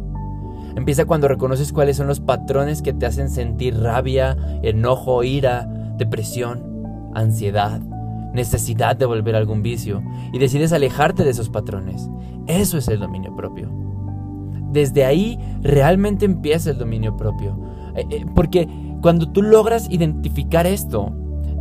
Empieza 0.77 1.07
cuando 1.07 1.27
reconoces 1.27 1.73
cuáles 1.73 1.97
son 1.97 2.07
los 2.07 2.21
patrones 2.21 2.83
que 2.83 2.93
te 2.93 3.07
hacen 3.07 3.31
sentir 3.31 3.79
rabia, 3.81 4.37
enojo, 4.63 5.25
ira, 5.25 5.67
depresión, 5.97 7.11
ansiedad, 7.15 7.81
necesidad 8.35 8.95
de 8.95 9.07
volver 9.07 9.35
a 9.35 9.39
algún 9.39 9.63
vicio 9.63 10.03
y 10.33 10.39
decides 10.39 10.73
alejarte 10.73 11.25
de 11.25 11.31
esos 11.31 11.49
patrones. 11.49 12.11
Eso 12.47 12.77
es 12.77 12.89
el 12.89 13.01
dominio 13.01 13.35
propio. 13.35 13.71
Desde 14.71 15.07
ahí 15.07 15.39
realmente 15.63 16.27
empieza 16.27 16.71
el 16.71 16.79
dominio 16.79 17.17
propio. 17.17 17.59
Eh, 17.97 18.05
eh, 18.11 18.27
porque 18.35 18.69
cuando 19.01 19.33
tú 19.33 19.41
logras 19.41 19.91
identificar 19.91 20.67
esto, 20.67 21.13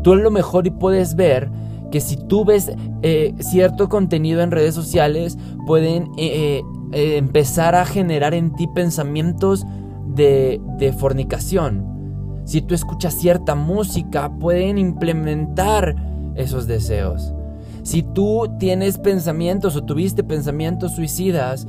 tú 0.05 0.13
a 0.13 0.17
lo 0.17 0.29
mejor 0.29 0.71
puedes 0.77 1.15
ver 1.15 1.49
que 1.91 1.99
si 1.99 2.15
tú 2.15 2.45
ves 2.45 2.71
eh, 3.01 3.33
cierto 3.39 3.89
contenido 3.89 4.41
en 4.41 4.51
redes 4.51 4.75
sociales, 4.75 5.35
pueden 5.65 6.11
eh, 6.15 6.61
eh, 6.91 7.17
empezar 7.17 7.73
a 7.73 7.85
generar 7.85 8.35
en 8.35 8.53
ti 8.53 8.67
pensamientos 8.67 9.65
de, 10.05 10.61
de 10.77 10.93
fornicación. 10.93 12.43
Si 12.45 12.61
tú 12.61 12.75
escuchas 12.75 13.15
cierta 13.15 13.55
música, 13.55 14.31
pueden 14.37 14.77
implementar 14.77 15.95
esos 16.35 16.67
deseos. 16.67 17.33
Si 17.81 18.03
tú 18.03 18.47
tienes 18.59 18.99
pensamientos 18.99 19.75
o 19.75 19.85
tuviste 19.85 20.23
pensamientos 20.23 20.91
suicidas, 20.91 21.67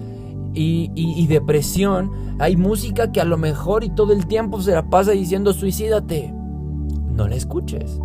y, 0.53 0.91
y, 0.95 1.27
depresión, 1.27 2.11
hay 2.39 2.57
música 2.57 3.13
que 3.13 3.21
a 3.21 3.27
lo 3.27 3.37
mejor 3.37 3.85
y 3.85 3.91
todo 3.91 4.15
el 4.15 4.27
tiempo 4.27 4.63
se 4.63 4.73
la 4.73 4.89
pasa 4.89 5.11
diciendo 5.11 5.53
suicídate. 5.53 6.33
No 7.13 7.29
la 7.29 7.35
escuches. 7.35 8.01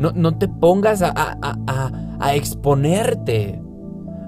No, 0.00 0.38
te 0.38 0.48
pongas 0.48 1.02
a, 1.02 1.12
a, 1.12 2.34
exponerte 2.34 3.62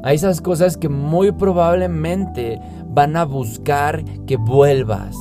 a 0.04 0.12
esas 0.12 0.42
cosas 0.42 0.76
que 0.76 0.90
muy 0.90 1.32
probablemente 1.32 2.60
van 2.88 3.16
a 3.16 3.24
buscar 3.24 4.04
que 4.26 4.36
vuelvas 4.36 5.16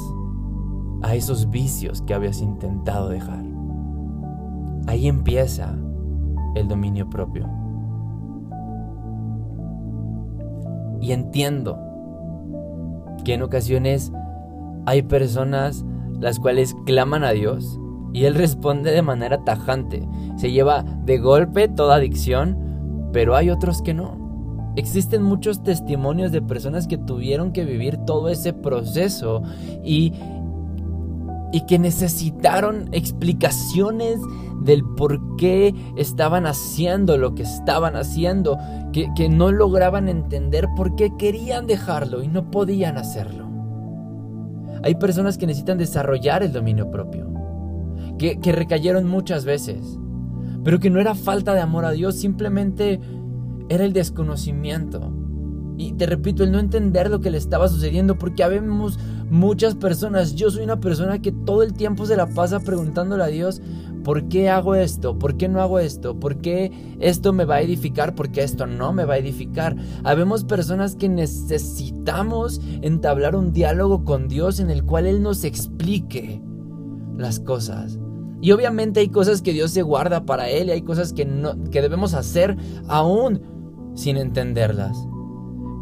a 1.04 1.16
esos 1.16 1.50
vicios 1.50 2.02
que 2.02 2.14
habías 2.14 2.42
intentado 2.42 3.08
dejar. 3.08 3.46
Ahí 4.88 5.08
empieza 5.08 5.74
el 6.56 6.68
dominio 6.68 7.10
propio. 7.10 7.48
Y 11.00 11.14
entiendo 11.14 11.80
que 13.24 13.36
en 13.36 13.42
ocasiones 13.42 14.12
hay 14.86 15.02
personas 15.02 15.86
las 16.20 16.40
cuales 16.40 16.76
claman 16.86 17.24
a 17.24 17.32
Dios 17.32 17.81
y 18.14 18.26
Él 18.26 18.36
responde 18.36 18.92
de 18.92 19.02
manera 19.02 19.44
tajante. 19.44 20.08
Se 20.38 20.52
lleva 20.52 20.84
de 21.06 21.18
golpe 21.18 21.68
toda 21.68 21.96
adicción, 21.96 23.10
pero 23.12 23.36
hay 23.36 23.50
otros 23.50 23.82
que 23.82 23.94
no. 23.94 24.22
Existen 24.76 25.24
muchos 25.24 25.64
testimonios 25.64 26.32
de 26.32 26.42
personas 26.42 26.88
que 26.88 26.98
tuvieron 26.98 27.52
que 27.52 27.66
vivir 27.66 27.98
todo 28.06 28.30
ese 28.30 28.54
proceso 28.54 29.44
y, 29.84 30.14
que 31.68 31.78
necesitaron 31.78 32.90
explicaciones 32.92 34.20
del 34.64 34.84
por 34.84 35.36
qué 35.36 35.74
estaban 35.98 36.46
haciendo 36.46 37.18
lo 37.18 37.36
que 37.36 37.44
estaban 37.44 37.96
haciendo, 37.96 38.58
que, 38.94 39.10
que 39.16 39.30
no 39.30 39.52
lograban 39.52 40.08
entender 40.10 40.68
por 40.76 40.96
qué 40.96 41.16
querían 41.18 41.68
dejarlo 41.68 42.24
y 42.24 42.28
no 42.28 42.52
podían 42.52 42.98
hacerlo. 42.98 43.50
Hay 44.84 44.96
personas 44.96 45.38
que 45.38 45.46
necesitan 45.46 45.78
desarrollar 45.78 46.44
el 46.44 46.52
dominio 46.52 46.90
propio, 46.90 47.28
que, 48.18 48.40
que 48.40 48.52
recayeron 48.52 49.08
muchas 49.08 49.46
veces, 49.46 50.00
pero 50.64 50.80
que 50.80 50.90
no 50.90 51.00
era 51.00 51.16
falta 51.16 51.54
de 51.54 51.62
amor 51.62 51.86
a 51.86 51.92
Dios, 51.92 52.16
simplemente 52.16 53.00
era 53.70 53.86
el 53.86 53.94
desconocimiento. 53.94 55.14
Y 55.78 55.94
te 55.94 56.06
repito, 56.06 56.44
el 56.44 56.52
no 56.52 56.60
entender 56.60 57.10
lo 57.10 57.22
que 57.22 57.32
le 57.32 57.38
estaba 57.38 57.68
sucediendo, 57.68 58.18
porque 58.18 58.44
habemos 58.44 59.00
muchas 59.32 59.74
personas, 59.76 60.36
yo 60.36 60.52
soy 60.52 60.64
una 60.64 60.80
persona 60.80 61.22
que 61.22 61.32
todo 61.32 61.64
el 61.64 61.74
tiempo 61.74 62.06
se 62.06 62.18
la 62.18 62.28
pasa 62.28 62.60
preguntándole 62.60 63.24
a 63.24 63.28
Dios, 63.28 63.62
¿por 64.04 64.28
qué 64.28 64.50
hago 64.50 64.76
esto? 64.76 65.18
¿Por 65.18 65.38
qué 65.38 65.48
no 65.48 65.62
hago 65.62 65.80
esto? 65.80 66.20
¿Por 66.20 66.38
qué 66.38 66.72
esto 67.00 67.34
me 67.34 67.46
va 67.46 67.56
a 67.56 67.62
edificar? 67.62 68.14
¿Por 68.14 68.32
qué 68.32 68.44
esto 68.44 68.68
no 68.68 68.94
me 68.94 69.06
va 69.06 69.16
a 69.16 69.18
edificar? 69.18 69.76
Habemos 70.04 70.44
personas 70.44 70.96
que 70.96 71.10
necesitamos 71.10 72.62
entablar 72.82 73.36
un 73.36 73.54
diálogo 73.54 74.04
con 74.04 74.28
Dios 74.28 74.60
en 74.60 74.70
el 74.70 74.84
cual 74.84 75.08
Él 75.08 75.24
nos 75.24 75.44
explique 75.44 76.42
las 77.18 77.40
cosas. 77.40 78.00
Y 78.42 78.52
obviamente 78.52 79.00
hay 79.00 79.10
cosas 79.10 79.42
que 79.42 79.54
Dios 79.54 79.72
se 79.72 79.84
guarda 79.84 80.26
para 80.26 80.50
Él 80.50 80.68
y 80.68 80.72
hay 80.72 80.82
cosas 80.82 81.14
que, 81.14 81.26
no, 81.26 81.64
que 81.66 81.82
debemos 81.82 82.16
hacer 82.16 82.58
aún 82.88 83.42
sin 83.94 84.18
entenderlas. 84.18 84.98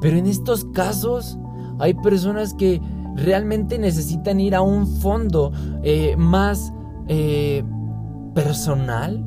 Pero 0.01 0.17
en 0.17 0.25
estos 0.25 0.65
casos 0.65 1.37
hay 1.79 1.93
personas 1.93 2.53
que 2.53 2.81
realmente 3.15 3.79
necesitan 3.79 4.39
ir 4.39 4.55
a 4.55 4.61
un 4.61 4.87
fondo 4.87 5.51
eh, 5.83 6.15
más 6.17 6.73
eh, 7.07 7.63
personal 8.35 9.25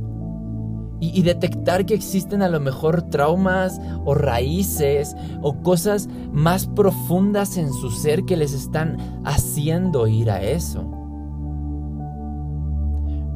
y, 1.00 1.18
y, 1.18 1.23
detectar 1.23 1.85
que 1.85 1.94
existen 1.94 2.42
a 2.42 2.49
lo 2.49 2.61
mejor 2.61 3.02
traumas 3.11 3.80
o 4.04 4.14
raíces 4.14 5.16
o 5.40 5.61
cosas 5.62 6.09
más 6.30 6.68
profundas 6.68 7.56
en 7.56 7.73
su 7.73 7.90
ser 7.90 8.25
que 8.25 8.37
les 8.37 8.52
están 8.52 8.99
haciendo 9.25 10.06
ir 10.06 10.30
a 10.30 10.42
eso. 10.42 10.91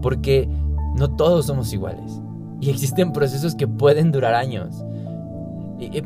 Porque 0.06 0.48
no 0.94 1.16
todos 1.16 1.46
somos 1.46 1.72
iguales 1.72 2.22
y 2.60 2.70
existen 2.70 3.10
procesos 3.12 3.56
que 3.56 3.66
pueden 3.66 4.12
durar 4.12 4.34
años. 4.34 4.84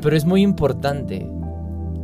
Pero 0.01 0.17
es 0.17 0.25
muy 0.25 0.41
importante 0.41 1.29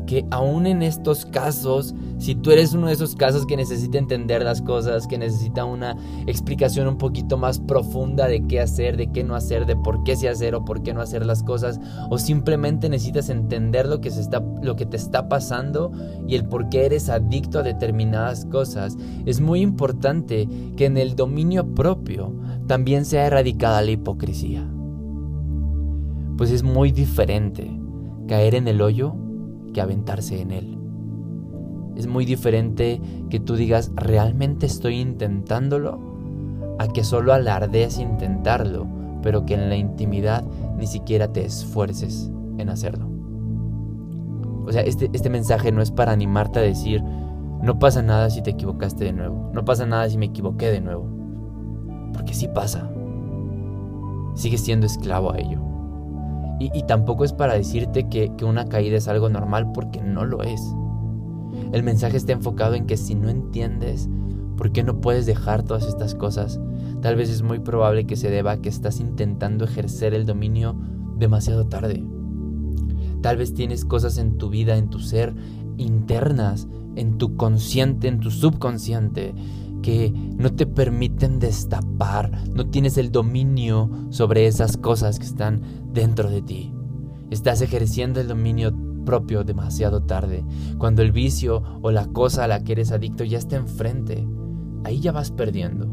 que 0.08 0.26
aún 0.32 0.66
en 0.66 0.82
estos 0.82 1.26
casos, 1.26 1.94
si 2.18 2.34
tú 2.34 2.52
eres 2.52 2.74
uno 2.74 2.88
de 2.88 2.94
esos 2.94 3.16
casos 3.16 3.46
que 3.46 3.58
necesita 3.58 4.00
entender 4.00 4.42
las 4.42 4.62
cosas, 4.62 5.06
que 5.06 5.18
necesita 5.18 5.66
una 5.66 5.96
explicación 6.26 6.88
un 6.88 6.98
poquito 6.98 7.38
más 7.38 7.60
profunda 7.60 8.28
de 8.28 8.48
qué 8.48 8.60
hacer, 8.62 8.98
de 8.98 9.12
qué 9.12 9.24
no 9.24 9.36
hacer, 9.36 9.68
de 9.68 9.76
por 9.76 10.04
qué 10.04 10.16
sí 10.16 10.26
hacer 10.26 10.56
o 10.56 10.66
por 10.66 10.82
qué 10.82 10.94
no 10.94 11.02
hacer 11.02 11.26
las 11.26 11.44
cosas, 11.44 11.80
o 12.10 12.18
simplemente 12.18 12.90
necesitas 12.90 13.30
entender 13.30 13.86
lo 13.86 14.02
que, 14.02 14.10
se 14.10 14.22
está, 14.22 14.42
lo 14.64 14.76
que 14.76 14.88
te 14.88 14.98
está 14.98 15.30
pasando 15.30 15.92
y 16.26 16.36
el 16.36 16.46
por 16.46 16.70
qué 16.70 16.86
eres 16.86 17.10
adicto 17.10 17.60
a 17.60 17.64
determinadas 17.64 18.46
cosas, 18.46 18.98
es 19.26 19.42
muy 19.42 19.62
importante 19.62 20.48
que 20.78 20.86
en 20.86 20.98
el 20.98 21.16
dominio 21.16 21.76
propio 21.76 22.34
también 22.66 23.06
sea 23.06 23.28
erradicada 23.28 23.82
la 23.82 23.92
hipocresía. 23.92 24.66
Pues 26.38 26.52
es 26.52 26.64
muy 26.64 26.92
diferente 26.92 27.70
caer 28.28 28.56
en 28.56 28.68
el 28.68 28.82
hoyo 28.82 29.27
que 29.78 29.82
aventarse 29.82 30.42
en 30.42 30.50
él. 30.50 30.76
Es 31.96 32.08
muy 32.08 32.26
diferente 32.26 33.00
que 33.30 33.40
tú 33.40 33.56
digas, 33.56 33.92
realmente 33.94 34.66
estoy 34.66 35.00
intentándolo, 35.00 36.00
a 36.80 36.88
que 36.88 37.04
solo 37.04 37.32
alardees 37.32 38.00
intentarlo, 38.00 38.88
pero 39.22 39.46
que 39.46 39.54
en 39.54 39.70
la 39.70 39.76
intimidad 39.76 40.44
ni 40.80 40.88
siquiera 40.88 41.32
te 41.32 41.46
esfuerces 41.46 42.32
en 42.58 42.70
hacerlo. 42.70 43.08
O 44.66 44.72
sea, 44.72 44.82
este, 44.82 45.12
este 45.14 45.30
mensaje 45.30 45.72
no 45.72 45.84
es 45.84 45.92
para 45.92 46.12
animarte 46.12 46.58
a 46.58 46.64
decir, 46.64 47.04
no 47.62 47.78
pasa 47.78 48.02
nada 48.02 48.32
si 48.32 48.42
te 48.42 48.50
equivocaste 48.50 49.06
de 49.06 49.14
nuevo, 49.14 49.52
no 49.54 49.64
pasa 49.64 49.86
nada 49.86 50.10
si 50.10 50.18
me 50.18 50.26
equivoqué 50.26 50.72
de 50.72 50.82
nuevo, 50.82 51.08
porque 52.14 52.34
sí 52.34 52.48
pasa. 52.48 52.90
Sigues 54.34 54.62
siendo 54.62 54.88
esclavo 54.88 55.34
a 55.34 55.38
ello. 55.38 55.67
Y, 56.60 56.84
tampoco 56.84 57.24
es 57.24 57.34
para 57.34 57.54
decirte 57.54 58.10
que, 58.10 58.32
que 58.36 58.46
una 58.46 58.68
caída 58.68 58.98
es 58.98 59.08
algo 59.08 59.30
normal 59.30 59.72
porque 59.74 60.02
no 60.02 60.26
lo 60.26 60.42
es. 60.42 60.62
El 61.72 61.84
mensaje 61.84 62.18
está 62.18 62.32
enfocado 62.32 62.74
en 62.74 62.88
que 62.88 62.98
si 62.98 63.14
no 63.14 63.30
entiendes 63.30 64.10
por 64.56 64.72
qué 64.72 64.84
no 64.84 65.00
puedes 65.00 65.28
dejar 65.28 65.64
todas 65.64 65.86
estas 65.86 66.16
cosas, 66.16 66.60
tal 67.02 67.16
vez 67.16 67.30
es 67.30 67.44
muy 67.44 67.60
probable 67.60 68.08
que 68.08 68.16
se 68.16 68.32
deba 68.32 68.54
a 68.54 68.58
que 68.58 68.70
estás 68.70 69.00
intentando 69.00 69.66
ejercer 69.66 70.16
el 70.16 70.26
dominio 70.26 70.76
demasiado 71.18 71.68
tarde. 71.68 72.04
Tal 73.22 73.38
vez 73.38 73.54
tienes 73.54 73.86
cosas 73.86 74.18
en 74.18 74.38
tu 74.38 74.50
vida, 74.50 74.78
en 74.78 74.90
tu 74.90 75.00
ser, 75.00 75.36
internas, 75.78 76.68
en 76.96 77.18
tu 77.18 77.36
consciente, 77.36 78.08
en 78.08 78.20
tu 78.20 78.32
subconsciente, 78.32 79.34
que 79.82 80.12
no 80.12 80.54
te 80.54 80.66
permiten 80.66 81.40
destapar, 81.40 82.48
no 82.50 82.70
tienes 82.70 82.98
el 82.98 83.12
dominio 83.12 83.90
sobre 84.10 84.48
esas 84.48 84.78
cosas 84.78 85.20
que 85.20 85.26
están 85.26 85.62
dentro 85.94 86.30
de 86.30 86.42
ti. 86.42 86.74
Estás 87.30 87.62
ejerciendo 87.62 88.20
el 88.22 88.28
dominio 88.28 88.74
propio 89.06 89.44
demasiado 89.44 90.04
tarde, 90.04 90.44
cuando 90.78 91.02
el 91.02 91.12
vicio 91.12 91.64
o 91.82 91.92
la 91.92 92.06
cosa 92.08 92.44
a 92.44 92.48
la 92.48 92.64
que 92.64 92.74
eres 92.74 92.92
adicto 92.92 93.24
ya 93.24 93.38
está 93.38 93.56
enfrente. 93.56 94.28
Ahí 94.84 95.00
ya 95.00 95.12
vas 95.12 95.32
perdiendo. 95.32 95.88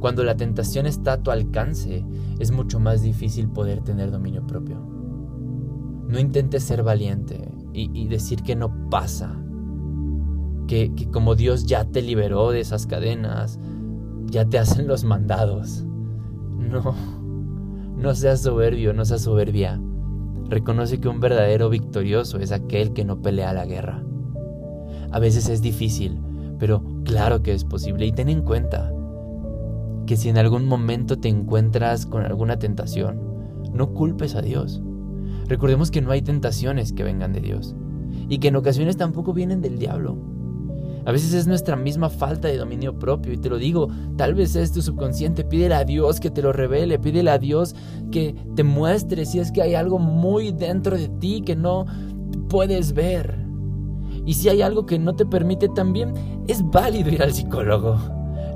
Cuando 0.00 0.24
la 0.24 0.36
tentación 0.36 0.86
está 0.86 1.14
a 1.14 1.22
tu 1.22 1.30
alcance, 1.30 2.04
es 2.38 2.50
mucho 2.50 2.80
más 2.80 3.02
difícil 3.02 3.48
poder 3.48 3.82
tener 3.82 4.10
dominio 4.10 4.46
propio. 4.46 4.78
No 6.08 6.18
intentes 6.18 6.62
ser 6.62 6.82
valiente 6.82 7.52
y, 7.72 7.90
y 7.98 8.08
decir 8.08 8.42
que 8.42 8.56
no 8.56 8.88
pasa 8.90 9.42
que, 10.66 10.92
como 11.12 11.34
Dios 11.34 11.66
ya 11.66 11.84
te 11.84 12.02
liberó 12.02 12.50
de 12.50 12.60
esas 12.60 12.86
cadenas, 12.86 13.58
ya 14.26 14.44
te 14.44 14.58
hacen 14.58 14.86
los 14.86 15.04
mandados. 15.04 15.84
No, 16.58 16.94
no 17.96 18.14
seas 18.14 18.42
soberbio, 18.42 18.92
no 18.92 19.04
seas 19.04 19.22
soberbia. 19.22 19.80
Reconoce 20.48 21.00
que 21.00 21.08
un 21.08 21.20
verdadero 21.20 21.68
victorioso 21.70 22.38
es 22.38 22.52
aquel 22.52 22.92
que 22.92 23.04
no 23.04 23.20
pelea 23.22 23.52
la 23.52 23.66
guerra. 23.66 24.04
A 25.10 25.18
veces 25.18 25.48
es 25.48 25.62
difícil, 25.62 26.20
pero 26.58 26.82
claro 27.04 27.42
que 27.42 27.52
es 27.52 27.64
posible. 27.64 28.06
Y 28.06 28.12
ten 28.12 28.28
en 28.28 28.42
cuenta 28.42 28.92
que 30.06 30.16
si 30.16 30.28
en 30.28 30.38
algún 30.38 30.66
momento 30.66 31.18
te 31.18 31.28
encuentras 31.28 32.06
con 32.06 32.22
alguna 32.22 32.58
tentación, 32.58 33.20
no 33.72 33.92
culpes 33.92 34.34
a 34.34 34.42
Dios. 34.42 34.82
Recordemos 35.48 35.90
que 35.90 36.00
no 36.00 36.10
hay 36.10 36.22
tentaciones 36.22 36.92
que 36.92 37.04
vengan 37.04 37.32
de 37.32 37.40
Dios 37.40 37.74
y 38.28 38.38
que 38.38 38.48
en 38.48 38.56
ocasiones 38.56 38.96
tampoco 38.96 39.32
vienen 39.32 39.60
del 39.60 39.78
diablo. 39.78 40.16
A 41.06 41.12
veces 41.12 41.32
es 41.34 41.46
nuestra 41.46 41.76
misma 41.76 42.10
falta 42.10 42.48
de 42.48 42.56
dominio 42.56 42.98
propio 42.98 43.32
y 43.32 43.36
te 43.36 43.48
lo 43.48 43.58
digo, 43.58 43.88
tal 44.16 44.34
vez 44.34 44.56
es 44.56 44.72
tu 44.72 44.82
subconsciente, 44.82 45.44
pídele 45.44 45.76
a 45.76 45.84
Dios 45.84 46.18
que 46.18 46.32
te 46.32 46.42
lo 46.42 46.52
revele, 46.52 46.98
pídele 46.98 47.30
a 47.30 47.38
Dios 47.38 47.76
que 48.10 48.34
te 48.56 48.64
muestre 48.64 49.24
si 49.24 49.38
es 49.38 49.52
que 49.52 49.62
hay 49.62 49.76
algo 49.76 50.00
muy 50.00 50.50
dentro 50.50 50.98
de 50.98 51.08
ti 51.08 51.42
que 51.46 51.54
no 51.54 51.86
puedes 52.48 52.92
ver. 52.92 53.38
Y 54.24 54.34
si 54.34 54.48
hay 54.48 54.62
algo 54.62 54.84
que 54.84 54.98
no 54.98 55.14
te 55.14 55.24
permite 55.24 55.68
también, 55.68 56.12
es 56.48 56.68
válido 56.68 57.10
ir 57.10 57.22
al 57.22 57.32
psicólogo. 57.32 57.96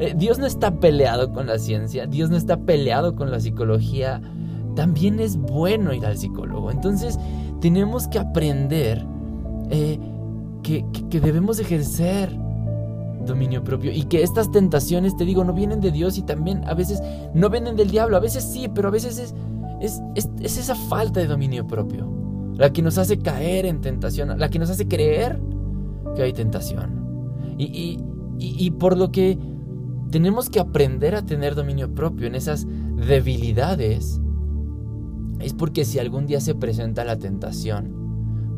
Eh, 0.00 0.14
Dios 0.16 0.40
no 0.40 0.46
está 0.46 0.80
peleado 0.80 1.32
con 1.32 1.46
la 1.46 1.56
ciencia, 1.56 2.06
Dios 2.06 2.30
no 2.30 2.36
está 2.36 2.56
peleado 2.56 3.14
con 3.14 3.30
la 3.30 3.38
psicología. 3.38 4.20
También 4.74 5.20
es 5.20 5.36
bueno 5.36 5.94
ir 5.94 6.04
al 6.04 6.18
psicólogo. 6.18 6.72
Entonces 6.72 7.16
tenemos 7.60 8.08
que 8.08 8.18
aprender 8.18 9.06
eh, 9.70 10.00
que, 10.62 10.84
debemos 11.10 11.58
ejercer 11.58 12.30
dominio 13.26 13.62
propio 13.62 13.92
y 13.92 14.04
que 14.04 14.22
estas 14.22 14.50
tentaciones, 14.50 15.16
te 15.16 15.24
digo, 15.24 15.44
no 15.44 15.52
vienen 15.52 15.80
de 15.80 15.90
Dios 15.90 16.18
y 16.18 16.22
también 16.22 16.62
a 16.66 16.74
veces 16.74 17.02
no 17.34 17.50
vienen 17.50 17.76
del 17.76 17.90
diablo, 17.90 18.16
a 18.16 18.20
veces 18.20 18.44
sí, 18.44 18.68
pero 18.74 18.88
a 18.88 18.90
veces 18.90 19.18
es, 19.18 19.34
es, 19.80 20.00
es, 20.40 20.58
esa 20.58 20.74
falta 20.74 21.20
de 21.20 21.26
dominio 21.26 21.66
propio 21.66 22.08
la 22.56 22.72
que 22.72 22.82
nos 22.82 22.98
hace 22.98 23.18
caer 23.18 23.66
en 23.66 23.80
tentación, 23.80 24.38
la 24.38 24.48
que 24.50 24.58
nos 24.58 24.68
hace 24.68 24.86
creer 24.86 25.40
que 26.14 26.22
hay 26.22 26.32
tentación. 26.32 27.54
Y, 27.56 27.64
y, 27.64 28.04
y, 28.38 28.70
por 28.72 28.98
lo 28.98 29.10
que 29.10 29.38
tenemos 30.10 30.50
que 30.50 30.60
aprender 30.60 31.14
a 31.14 31.24
tener 31.24 31.54
dominio 31.54 31.94
propio 31.94 32.26
en 32.26 32.34
esas 32.34 32.66
debilidades. 32.96 34.20
Es 35.38 35.54
porque 35.54 35.84
si 35.84 35.98
algún 35.98 36.26
día 36.26 36.40
se 36.40 36.54
presenta 36.54 37.04
la 37.04 37.16
tentación, 37.16 37.99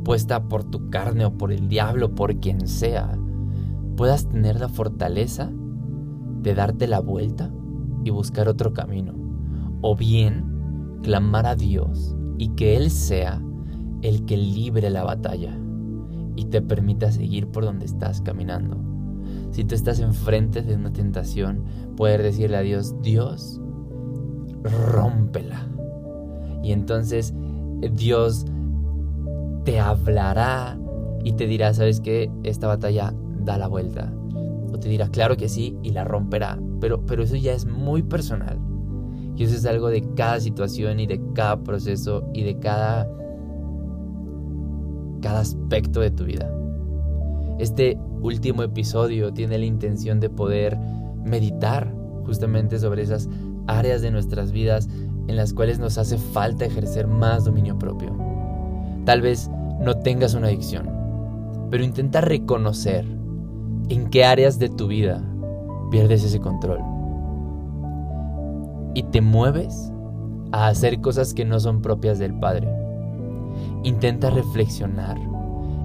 puesta 0.04 0.48
por 0.48 0.64
tu 0.64 0.90
carne 0.90 1.24
o 1.24 1.36
por 1.36 1.52
el 1.52 1.68
diablo, 1.68 2.14
por 2.14 2.36
quien 2.36 2.66
sea, 2.66 3.18
puedas 3.96 4.28
tener 4.28 4.60
la 4.60 4.68
fortaleza 4.68 5.50
de 6.42 6.54
darte 6.54 6.86
la 6.86 7.00
vuelta 7.00 7.52
y 8.04 8.10
buscar 8.10 8.48
otro 8.48 8.72
camino. 8.72 9.14
O 9.80 9.96
bien, 9.96 10.98
clamar 11.02 11.46
a 11.46 11.56
Dios 11.56 12.16
y 12.38 12.48
que 12.50 12.76
Él 12.76 12.90
sea 12.90 13.42
el 14.02 14.24
que 14.24 14.36
libre 14.36 14.90
la 14.90 15.04
batalla 15.04 15.56
y 16.36 16.46
te 16.46 16.62
permita 16.62 17.12
seguir 17.12 17.48
por 17.48 17.64
donde 17.64 17.84
estás 17.84 18.20
caminando. 18.20 18.76
Si 19.50 19.64
tú 19.64 19.74
estás 19.74 20.00
enfrente 20.00 20.62
de 20.62 20.74
una 20.74 20.92
tentación, 20.92 21.64
poder 21.96 22.22
decirle 22.22 22.56
a 22.56 22.62
Dios, 22.62 22.94
Dios, 23.02 23.60
rómpela. 24.62 25.68
Y 26.62 26.72
entonces 26.72 27.34
Dios 27.92 28.46
te 29.64 29.78
hablará 29.80 30.78
y 31.24 31.32
te 31.32 31.46
dirá, 31.46 31.72
¿sabes 31.74 32.00
qué? 32.00 32.30
Esta 32.42 32.66
batalla 32.66 33.14
da 33.38 33.58
la 33.58 33.68
vuelta. 33.68 34.12
O 34.72 34.78
te 34.78 34.88
dirá, 34.88 35.08
claro 35.08 35.36
que 35.36 35.48
sí, 35.48 35.76
y 35.82 35.90
la 35.90 36.04
romperá. 36.04 36.58
Pero, 36.80 37.04
pero 37.06 37.22
eso 37.22 37.36
ya 37.36 37.52
es 37.52 37.66
muy 37.66 38.02
personal. 38.02 38.58
Y 39.36 39.44
eso 39.44 39.54
es 39.54 39.64
algo 39.66 39.88
de 39.88 40.02
cada 40.14 40.40
situación 40.40 41.00
y 41.00 41.06
de 41.06 41.20
cada 41.34 41.62
proceso 41.62 42.28
y 42.34 42.42
de 42.42 42.58
cada, 42.58 43.08
cada 45.20 45.40
aspecto 45.40 46.00
de 46.00 46.10
tu 46.10 46.24
vida. 46.24 46.50
Este 47.58 47.98
último 48.20 48.62
episodio 48.62 49.32
tiene 49.32 49.58
la 49.58 49.66
intención 49.66 50.20
de 50.20 50.30
poder 50.30 50.78
meditar 51.24 51.94
justamente 52.24 52.78
sobre 52.78 53.02
esas 53.02 53.28
áreas 53.66 54.02
de 54.02 54.10
nuestras 54.10 54.52
vidas 54.52 54.88
en 55.28 55.36
las 55.36 55.52
cuales 55.52 55.78
nos 55.78 55.98
hace 55.98 56.18
falta 56.18 56.64
ejercer 56.64 57.06
más 57.06 57.44
dominio 57.44 57.78
propio. 57.78 58.31
Tal 59.04 59.20
vez 59.20 59.50
no 59.80 59.96
tengas 59.98 60.34
una 60.34 60.48
adicción, 60.48 60.88
pero 61.70 61.84
intenta 61.84 62.20
reconocer 62.20 63.04
en 63.88 64.10
qué 64.10 64.24
áreas 64.24 64.58
de 64.58 64.68
tu 64.68 64.86
vida 64.86 65.22
pierdes 65.90 66.24
ese 66.24 66.40
control 66.40 66.80
y 68.94 69.02
te 69.04 69.20
mueves 69.20 69.92
a 70.52 70.68
hacer 70.68 71.00
cosas 71.00 71.34
que 71.34 71.44
no 71.44 71.58
son 71.60 71.82
propias 71.82 72.18
del 72.18 72.34
Padre. 72.34 72.68
Intenta 73.82 74.30
reflexionar 74.30 75.18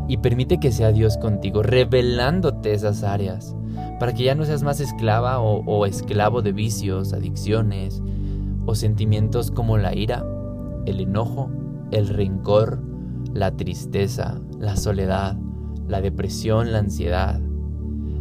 y 0.08 0.18
permite 0.18 0.60
que 0.60 0.72
sea 0.72 0.92
Dios 0.92 1.18
contigo, 1.18 1.64
revelándote 1.64 2.74
esas 2.74 3.04
áreas, 3.04 3.56
para 4.00 4.14
que 4.14 4.24
ya 4.24 4.36
no 4.36 4.46
seas 4.46 4.64
más 4.64 4.80
esclava 4.80 5.40
o, 5.40 5.86
esclavo 5.86 6.42
de 6.42 6.52
vicios, 6.52 7.14
adicciones 7.14 8.02
o 8.66 8.76
sentimientos 8.76 9.52
como 9.52 9.78
la 9.78 9.96
ira, 9.96 10.26
el 10.86 11.00
enojo, 11.00 11.50
el 11.92 12.08
rencor, 12.08 12.80
la 13.38 13.56
tristeza, 13.56 14.42
la 14.60 14.76
soledad, 14.76 15.38
la 15.88 16.02
depresión, 16.02 16.72
la 16.72 16.80
ansiedad. 16.80 17.40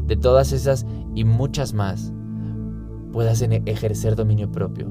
De 0.06 0.16
todas 0.16 0.52
esas 0.52 0.86
y 1.14 1.24
muchas 1.24 1.72
más 1.72 2.12
puedas 3.12 3.40
ejercer 3.40 4.14
dominio 4.14 4.52
propio, 4.52 4.88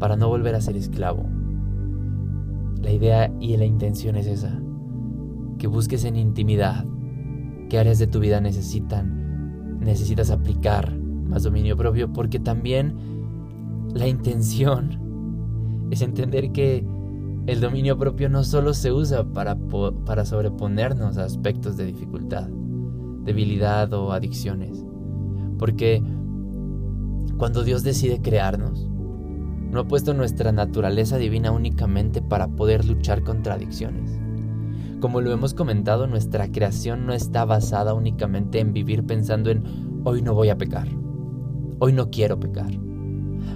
para 0.00 0.16
no 0.16 0.28
volver 0.28 0.56
a 0.56 0.60
ser 0.60 0.76
esclavo. 0.76 1.24
La 2.82 2.90
idea 2.90 3.32
y 3.38 3.56
la 3.56 3.66
intención 3.66 4.16
es 4.16 4.26
esa, 4.26 4.60
que 5.58 5.68
busques 5.68 6.04
en 6.04 6.16
intimidad 6.16 6.84
qué 7.68 7.78
áreas 7.78 8.00
de 8.00 8.08
tu 8.08 8.18
vida 8.18 8.40
necesitan, 8.40 9.78
necesitas 9.78 10.30
aplicar 10.30 10.98
más 10.98 11.44
dominio 11.44 11.76
propio, 11.76 12.12
porque 12.12 12.40
también 12.40 12.96
la 13.94 14.08
intención 14.08 15.88
es 15.92 16.02
entender 16.02 16.50
que 16.50 16.84
el 17.50 17.60
dominio 17.60 17.98
propio 17.98 18.28
no 18.28 18.44
solo 18.44 18.74
se 18.74 18.92
usa 18.92 19.24
para, 19.24 19.56
para 20.06 20.24
sobreponernos 20.24 21.18
a 21.18 21.24
aspectos 21.24 21.76
de 21.76 21.86
dificultad, 21.86 22.48
debilidad 23.24 23.92
o 23.92 24.12
adicciones, 24.12 24.84
porque 25.58 26.00
cuando 27.38 27.64
Dios 27.64 27.82
decide 27.82 28.22
crearnos, 28.22 28.88
no 29.68 29.80
ha 29.80 29.88
puesto 29.88 30.14
nuestra 30.14 30.52
naturaleza 30.52 31.18
divina 31.18 31.50
únicamente 31.50 32.22
para 32.22 32.46
poder 32.46 32.84
luchar 32.84 33.24
contra 33.24 33.54
adicciones. 33.54 34.16
Como 35.00 35.20
lo 35.20 35.32
hemos 35.32 35.52
comentado, 35.52 36.06
nuestra 36.06 36.52
creación 36.52 37.04
no 37.04 37.14
está 37.14 37.44
basada 37.44 37.94
únicamente 37.94 38.60
en 38.60 38.72
vivir 38.72 39.04
pensando 39.04 39.50
en 39.50 39.64
hoy 40.04 40.22
no 40.22 40.34
voy 40.34 40.50
a 40.50 40.56
pecar, 40.56 40.86
hoy 41.80 41.92
no 41.94 42.10
quiero 42.10 42.38
pecar. 42.38 42.70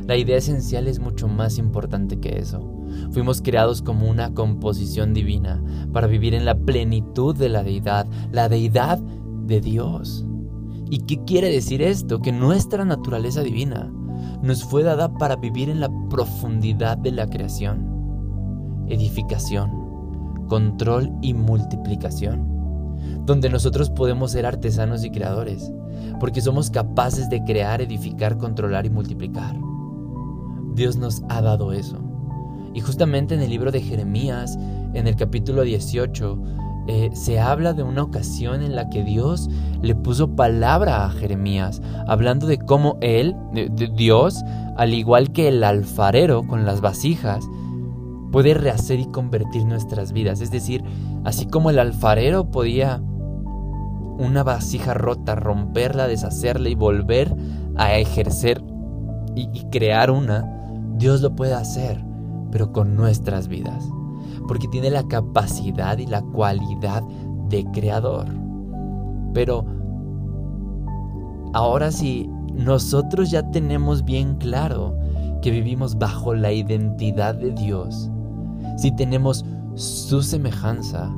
La 0.09 0.17
idea 0.17 0.39
esencial 0.39 0.89
es 0.89 0.99
mucho 0.99 1.29
más 1.29 1.59
importante 1.59 2.19
que 2.19 2.41
eso. 2.41 2.74
Fuimos 3.11 3.41
creados 3.43 3.83
como 3.83 4.09
una 4.09 4.33
composición 4.35 5.15
divina 5.15 5.63
para 5.93 6.07
vivir 6.07 6.35
en 6.35 6.45
la 6.45 6.55
plenitud 6.55 7.37
de 7.37 7.49
la 7.49 7.63
deidad, 7.63 8.07
la 8.33 8.49
deidad 8.49 8.99
de 8.99 9.61
Dios. 9.61 10.25
¿Y 10.91 10.99
qué 11.01 11.25
quiere 11.25 11.51
decir 11.51 11.83
esto? 11.83 12.21
Que 12.21 12.33
nuestra 12.33 12.85
naturaleza 12.85 13.43
divina 13.43 13.93
nos 14.43 14.65
fue 14.65 14.83
dada 14.83 15.13
para 15.15 15.37
vivir 15.37 15.71
en 15.71 15.81
la 15.81 15.91
profundidad 16.11 16.99
de 16.99 17.13
la 17.13 17.27
creación, 17.29 18.87
edificación, 18.89 19.71
control 20.49 21.11
y 21.23 21.35
multiplicación, 21.35 22.47
donde 23.25 23.49
nosotros 23.49 23.91
podemos 23.91 24.33
ser 24.33 24.47
artesanos 24.47 25.05
y 25.05 25.11
creadores, 25.11 25.73
porque 26.21 26.41
somos 26.43 26.71
capaces 26.71 27.29
de 27.31 27.43
crear, 27.45 27.81
edificar, 27.81 28.37
controlar 28.37 28.87
y 28.87 28.91
multiplicar. 28.91 29.57
Dios 30.75 30.97
nos 30.97 31.23
ha 31.29 31.41
dado 31.41 31.73
eso. 31.73 32.04
Y 32.75 32.81
justamente 32.81 33.35
en 33.35 33.41
el 33.41 33.51
libro 33.51 33.71
de 33.71 33.81
Jeremías, 33.81 34.59
en 34.95 35.07
el 35.07 35.17
capítulo 35.17 35.63
18, 35.63 36.39
eh, 36.87 37.11
se 37.15 37.41
habla 37.41 37.73
de 37.73 37.83
una 37.83 38.03
ocasión 38.03 38.63
en 38.63 38.77
la 38.77 38.91
que 38.91 39.03
Dios 39.05 39.49
le 39.81 39.95
puso 39.95 40.37
palabra 40.37 41.07
a 41.07 41.11
Jeremías, 41.11 41.81
hablando 42.07 42.47
de 42.47 42.59
cómo 42.59 42.99
él, 43.01 43.35
Dios, 43.95 44.43
al 44.77 44.93
igual 44.93 45.33
que 45.33 45.49
el 45.49 45.65
alfarero 45.65 46.47
con 46.47 46.67
las 46.67 46.83
vasijas, 46.83 47.45
puede 48.33 48.53
rehacer 48.53 48.99
y 48.99 49.07
convertir 49.07 49.65
nuestras 49.65 50.13
vidas. 50.13 50.41
Es 50.41 50.51
decir, 50.51 50.85
así 51.25 51.47
como 51.47 51.71
el 51.71 51.79
alfarero 51.79 52.51
podía 52.51 53.01
una 54.19 54.43
vasija 54.43 54.93
rota, 54.93 55.37
romperla, 55.37 56.07
deshacerla 56.07 56.69
y 56.69 56.75
volver 56.75 57.35
a 57.77 57.97
ejercer 57.97 58.63
y 59.35 59.65
crear 59.71 60.11
una, 60.11 60.45
Dios 60.97 61.21
lo 61.23 61.35
puede 61.35 61.55
hacer, 61.55 62.04
pero 62.55 62.73
con 62.73 62.95
nuestras 62.95 63.49
vidas 63.49 63.85
porque 64.47 64.69
tiene 64.69 64.89
la 64.91 65.03
capacidad 65.09 65.99
y 65.99 66.07
la 66.07 66.23
cualidad 66.23 67.03
de 67.49 67.65
creador. 67.73 68.27
Pero 69.33 69.65
ahora 71.53 71.91
sí, 71.91 72.31
nosotros 72.53 73.33
ya 73.33 73.51
tenemos 73.51 74.05
bien 74.05 74.37
claro 74.37 74.97
que 75.43 75.51
vivimos 75.51 75.99
bajo 75.99 76.33
la 76.33 76.53
identidad 76.53 77.35
de 77.35 77.51
Dios, 77.51 78.11
si 78.77 78.95
tenemos 78.95 79.45
su 79.75 80.23
semejanza, 80.23 81.13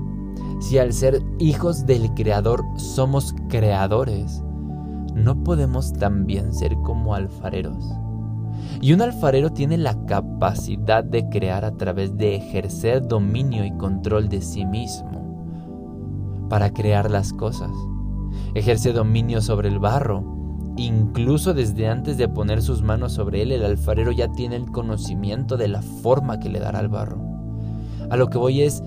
si 0.60 0.78
al 0.78 0.92
ser 0.92 1.20
hijos 1.38 1.84
del 1.84 2.12
Creador 2.14 2.64
somos 2.76 3.34
creadores, 3.48 4.42
¿no 5.14 5.44
podemos 5.44 5.92
también 5.92 6.52
ser 6.54 6.74
como 6.76 7.14
alfareros? 7.14 7.84
Y 8.80 8.92
un 8.92 9.02
alfarero 9.02 9.50
tiene 9.50 9.78
la 9.78 9.94
capacidad 10.06 11.02
de 11.02 11.28
crear 11.28 11.64
a 11.64 11.76
través 11.76 12.16
de 12.16 12.36
ejercer 12.36 13.06
dominio 13.06 13.64
y 13.64 13.76
control 13.76 14.28
de 14.28 14.42
sí 14.42 14.64
mismo 14.64 15.16
para 16.48 16.72
crear 16.72 17.10
las 17.10 17.32
cosas. 17.32 17.70
Ejerce 18.54 18.92
dominio 18.92 19.40
sobre 19.40 19.68
el 19.68 19.78
barro. 19.78 20.24
Incluso 20.76 21.54
desde 21.54 21.88
antes 21.88 22.18
de 22.18 22.28
poner 22.28 22.60
sus 22.60 22.82
manos 22.82 23.12
sobre 23.12 23.42
él, 23.42 23.52
el 23.52 23.64
alfarero 23.64 24.12
ya 24.12 24.30
tiene 24.32 24.56
el 24.56 24.70
conocimiento 24.70 25.56
de 25.56 25.68
la 25.68 25.80
forma 25.80 26.38
que 26.38 26.50
le 26.50 26.60
dará 26.60 26.80
al 26.80 26.88
barro. 26.88 27.18
A 28.10 28.16
lo 28.16 28.28
que 28.28 28.38
voy 28.38 28.62
es, 28.62 28.82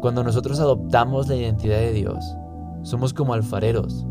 cuando 0.00 0.22
nosotros 0.22 0.60
adoptamos 0.60 1.26
la 1.28 1.36
identidad 1.36 1.78
de 1.78 1.92
Dios, 1.92 2.36
somos 2.82 3.14
como 3.14 3.32
alfareros, 3.32 4.06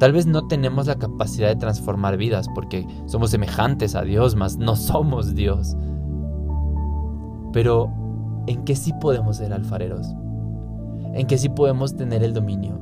Tal 0.00 0.12
vez 0.12 0.26
no 0.26 0.48
tenemos 0.48 0.86
la 0.86 0.94
capacidad 0.94 1.48
de 1.48 1.56
transformar 1.56 2.16
vidas 2.16 2.48
porque 2.54 2.86
somos 3.04 3.30
semejantes 3.30 3.94
a 3.94 4.00
Dios, 4.00 4.34
mas 4.34 4.56
no 4.56 4.74
somos 4.74 5.34
Dios. 5.34 5.76
Pero, 7.52 7.92
¿en 8.46 8.64
qué 8.64 8.74
sí 8.76 8.94
podemos 8.98 9.36
ser 9.36 9.52
alfareros? 9.52 10.06
¿En 11.12 11.26
qué 11.26 11.36
sí 11.36 11.50
podemos 11.50 11.96
tener 11.96 12.22
el 12.22 12.32
dominio? 12.32 12.80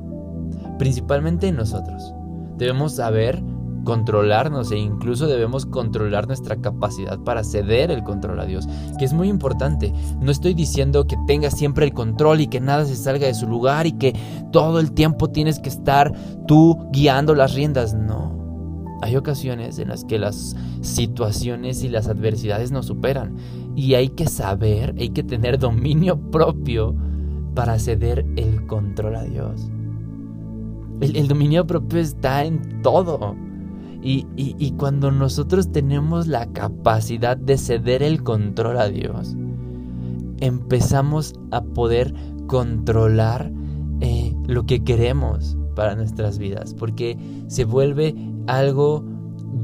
Principalmente 0.77 1.49
en 1.49 1.57
nosotros. 1.57 2.13
Debemos 2.57 2.93
saber 2.93 3.43
controlarnos 3.83 4.71
e 4.71 4.77
incluso 4.77 5.27
debemos 5.27 5.65
controlar 5.65 6.27
nuestra 6.27 6.55
capacidad 6.57 7.19
para 7.19 7.43
ceder 7.43 7.91
el 7.91 8.03
control 8.03 8.39
a 8.39 8.45
Dios, 8.45 8.67
que 8.97 9.05
es 9.05 9.13
muy 9.13 9.27
importante. 9.27 9.93
No 10.19 10.31
estoy 10.31 10.53
diciendo 10.53 11.07
que 11.07 11.17
tengas 11.27 11.57
siempre 11.57 11.85
el 11.85 11.93
control 11.93 12.41
y 12.41 12.47
que 12.47 12.59
nada 12.59 12.85
se 12.85 12.95
salga 12.95 13.27
de 13.27 13.33
su 13.33 13.47
lugar 13.47 13.87
y 13.87 13.93
que 13.93 14.15
todo 14.51 14.79
el 14.79 14.91
tiempo 14.91 15.29
tienes 15.29 15.59
que 15.59 15.69
estar 15.69 16.13
tú 16.47 16.77
guiando 16.91 17.35
las 17.35 17.53
riendas, 17.53 17.93
no. 17.93 18.37
Hay 19.01 19.15
ocasiones 19.15 19.79
en 19.79 19.89
las 19.89 20.03
que 20.03 20.19
las 20.19 20.55
situaciones 20.81 21.83
y 21.83 21.89
las 21.89 22.07
adversidades 22.07 22.71
nos 22.71 22.87
superan 22.87 23.37
y 23.75 23.93
hay 23.93 24.09
que 24.09 24.27
saber, 24.27 24.93
hay 24.97 25.09
que 25.09 25.23
tener 25.23 25.57
dominio 25.57 26.19
propio 26.31 26.95
para 27.55 27.79
ceder 27.79 28.25
el 28.35 28.65
control 28.67 29.15
a 29.15 29.23
Dios. 29.23 29.69
El, 31.01 31.29
dominio 31.29 31.65
propio 31.65 31.99
está 31.99 32.43
en 32.43 32.81
todo. 32.81 33.35
Y, 34.01 34.71
cuando 34.77 35.11
nosotros 35.11 35.71
tenemos 35.71 36.27
la 36.27 36.45
capacidad 36.53 37.35
de 37.35 37.57
ceder 37.57 38.01
el 38.01 38.23
control 38.23 38.77
a 38.77 38.87
Dios, 38.87 39.35
empezamos 40.39 41.33
a 41.51 41.61
poder 41.61 42.13
controlar 42.47 43.51
eh, 43.99 44.33
lo 44.47 44.65
que 44.65 44.83
queremos 44.83 45.57
para 45.75 45.95
nuestras 45.95 46.37
vidas, 46.37 46.73
porque 46.73 47.17
se 47.47 47.65
vuelve 47.65 48.15
algo 48.47 49.03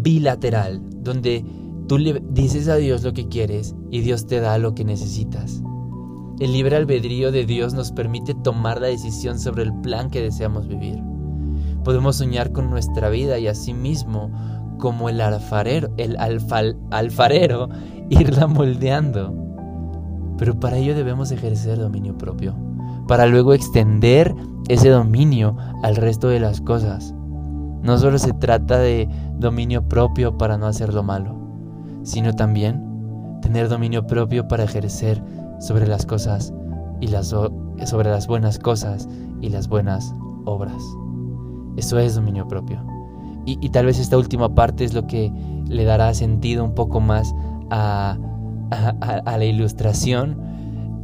bilateral, 0.01 0.81
donde 1.01 1.45
tú 1.87 1.97
le 1.97 2.21
dices 2.31 2.67
a 2.67 2.75
Dios 2.75 3.03
lo 3.03 3.13
que 3.13 3.27
quieres 3.27 3.75
y 3.89 4.01
Dios 4.01 4.27
te 4.27 4.39
da 4.39 4.57
lo 4.57 4.75
que 4.75 4.83
necesitas. 4.83 5.61
El 6.39 6.51
libre 6.51 6.75
albedrío 6.75 7.31
de 7.31 7.45
Dios 7.45 7.73
nos 7.73 7.93
permite 7.93 8.33
tomar 8.33 8.81
la 8.81 8.87
decisión 8.87 9.39
sobre 9.39 9.63
el 9.63 9.73
plan 9.81 10.09
que 10.09 10.21
deseamos 10.21 10.67
vivir. 10.67 11.01
Podemos 11.85 12.15
soñar 12.15 12.51
con 12.51 12.71
nuestra 12.71 13.09
vida 13.09 13.37
y 13.37 13.47
asimismo, 13.47 14.31
como 14.79 15.07
el 15.07 15.21
alfarero, 15.21 15.89
el 15.97 16.17
alfarero, 16.17 17.69
irla 18.09 18.47
moldeando. 18.47 19.33
Pero 20.39 20.59
para 20.59 20.77
ello 20.77 20.95
debemos 20.95 21.31
ejercer 21.31 21.77
dominio 21.77 22.17
propio, 22.17 22.55
para 23.07 23.27
luego 23.27 23.53
extender 23.53 24.33
ese 24.67 24.89
dominio 24.89 25.55
al 25.83 25.95
resto 25.95 26.27
de 26.27 26.39
las 26.39 26.59
cosas. 26.59 27.13
No 27.83 27.99
solo 27.99 28.17
se 28.17 28.33
trata 28.33 28.79
de 28.79 29.07
dominio 29.37 29.87
propio 29.87 30.39
para 30.39 30.57
no 30.57 30.65
hacer 30.65 30.91
lo 30.91 31.03
malo, 31.03 31.35
sino 32.01 32.33
también 32.33 32.83
tener 33.43 33.69
dominio 33.69 34.07
propio 34.07 34.47
para 34.47 34.63
ejercer 34.63 35.23
sobre 35.59 35.85
las 35.85 36.07
cosas 36.07 36.51
y 36.99 37.07
las 37.07 37.27
sobre 37.27 38.09
las 38.09 38.25
buenas 38.25 38.57
cosas 38.57 39.07
y 39.39 39.49
las 39.49 39.67
buenas 39.67 40.15
obras. 40.45 40.81
Eso 41.77 41.99
es 41.99 42.15
dominio 42.15 42.47
propio. 42.47 42.81
Y, 43.47 43.69
tal 43.69 43.85
vez 43.85 43.99
esta 43.99 44.17
última 44.17 44.55
parte 44.55 44.83
es 44.83 44.95
lo 44.95 45.05
que 45.05 45.31
le 45.67 45.83
dará 45.83 46.11
sentido 46.15 46.63
un 46.63 46.73
poco 46.73 46.99
más 46.99 47.31
a, 47.69 48.17
la 48.71 49.45
ilustración, 49.45 50.35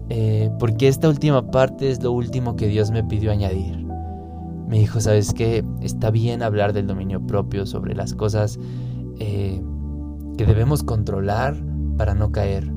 eh, 0.10 0.49
porque 0.57 0.88
esta 0.88 1.07
última 1.07 1.51
parte 1.51 1.91
es 1.91 2.01
lo 2.01 2.12
último 2.12 2.55
que 2.55 2.67
Dios 2.67 2.89
me 2.89 3.03
pidió 3.03 3.31
añadir. 3.31 3.86
Me 4.67 4.79
dijo, 4.79 4.99
¿sabes 4.99 5.34
qué? 5.34 5.63
Está 5.81 6.10
bien 6.10 6.41
hablar 6.41 6.73
del 6.73 6.88
dominio 6.88 7.21
propio 7.27 7.67
sobre 7.67 7.93
las 7.93 8.15
cosas 8.15 8.57
eh, 9.19 9.62
que 10.36 10.45
debemos 10.45 10.81
controlar 10.81 11.55
para 11.95 12.15
no 12.15 12.31
caer. 12.31 12.73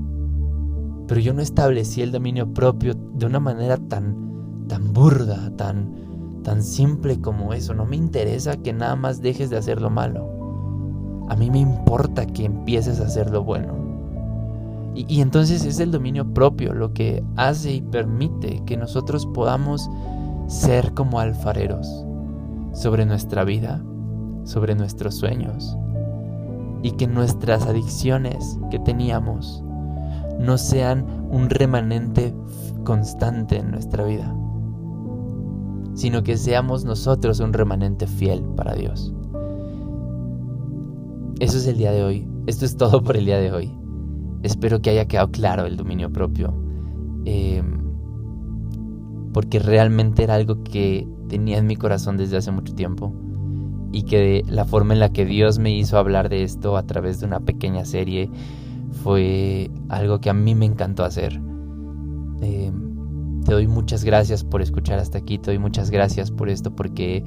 Pero 1.06 1.20
yo 1.20 1.32
no 1.32 1.40
establecí 1.40 2.02
el 2.02 2.12
dominio 2.12 2.52
propio 2.52 2.92
de 3.14 3.24
una 3.24 3.40
manera 3.40 3.78
tan, 3.78 4.66
tan 4.68 4.92
burda, 4.92 5.56
tan, 5.56 6.03
tan 6.44 6.62
simple 6.62 7.20
como 7.20 7.52
eso. 7.52 7.74
No 7.74 7.86
me 7.86 7.96
interesa 7.96 8.56
que 8.56 8.72
nada 8.72 8.94
más 8.94 9.20
dejes 9.20 9.50
de 9.50 9.56
hacer 9.56 9.82
lo 9.82 9.90
malo. 9.90 11.24
A 11.28 11.34
mí 11.34 11.50
me 11.50 11.58
importa 11.58 12.26
que 12.26 12.44
empieces 12.44 13.00
a 13.00 13.06
hacer 13.06 13.30
lo 13.30 13.42
bueno. 13.42 13.82
Y, 14.94 15.20
entonces 15.20 15.64
es 15.64 15.80
el 15.80 15.90
dominio 15.90 16.32
propio 16.32 16.72
lo 16.72 16.92
que 16.92 17.24
hace 17.34 17.72
y 17.72 17.80
permite 17.80 18.62
que 18.64 18.76
nosotros 18.76 19.26
podamos 19.26 19.90
ser 20.46 20.94
como 20.94 21.18
alfareros 21.18 22.04
sobre 22.72 23.04
nuestra 23.04 23.42
vida, 23.42 23.82
sobre 24.44 24.76
nuestros 24.76 25.16
sueños. 25.16 25.76
Y 26.82 26.92
que 26.92 27.08
nuestras 27.08 27.66
adicciones 27.66 28.58
que 28.70 28.78
teníamos 28.78 29.64
no 30.38 30.58
sean 30.58 31.06
un 31.30 31.50
remanente 31.50 32.32
constante 32.84 33.56
en 33.56 33.70
nuestra 33.72 34.04
vida 34.04 34.32
sino 35.94 36.22
que 36.22 36.36
seamos 36.36 36.84
nosotros 36.84 37.40
un 37.40 37.52
remanente 37.52 38.06
fiel 38.06 38.42
para 38.56 38.74
Dios. 38.74 39.14
Eso 41.40 41.58
es 41.58 41.66
el 41.66 41.78
día 41.78 41.92
de 41.92 42.04
hoy. 42.04 42.28
Esto 42.46 42.64
es 42.64 42.76
todo 42.76 43.02
por 43.02 43.16
el 43.16 43.24
día 43.24 43.38
de 43.38 43.52
hoy. 43.52 43.72
Espero 44.42 44.80
que 44.80 44.90
haya 44.90 45.06
quedado 45.06 45.30
claro 45.30 45.66
el 45.66 45.76
dominio 45.76 46.12
propio. 46.12 46.54
Em, 47.24 47.78
porque 49.32 49.58
realmente 49.58 50.22
era 50.24 50.34
algo 50.34 50.62
que 50.62 51.08
tenía 51.28 51.58
en 51.58 51.66
mi 51.66 51.76
corazón 51.76 52.16
desde 52.16 52.36
hace 52.36 52.50
mucho 52.50 52.74
tiempo. 52.74 53.12
Y 53.92 54.02
que 54.02 54.42
la 54.48 54.64
forma 54.64 54.94
en 54.94 55.00
la 55.00 55.12
que 55.12 55.24
Dios 55.24 55.58
me 55.58 55.74
hizo 55.76 55.98
hablar 55.98 56.28
de 56.28 56.42
esto 56.42 56.76
a 56.76 56.84
través 56.84 57.20
de 57.20 57.26
una 57.26 57.40
pequeña 57.40 57.84
serie 57.84 58.30
fue 59.02 59.70
algo 59.88 60.20
que 60.20 60.30
a 60.30 60.34
mí 60.34 60.54
me 60.54 60.66
encantó 60.66 61.04
hacer. 61.04 61.40
Eh, 62.40 62.72
te 63.44 63.52
doy 63.52 63.66
muchas 63.66 64.04
gracias 64.04 64.42
por 64.42 64.62
escuchar 64.62 64.98
hasta 64.98 65.18
aquí, 65.18 65.38
te 65.38 65.50
doy 65.50 65.58
muchas 65.58 65.90
gracias 65.90 66.30
por 66.30 66.48
esto 66.48 66.74
porque 66.74 67.24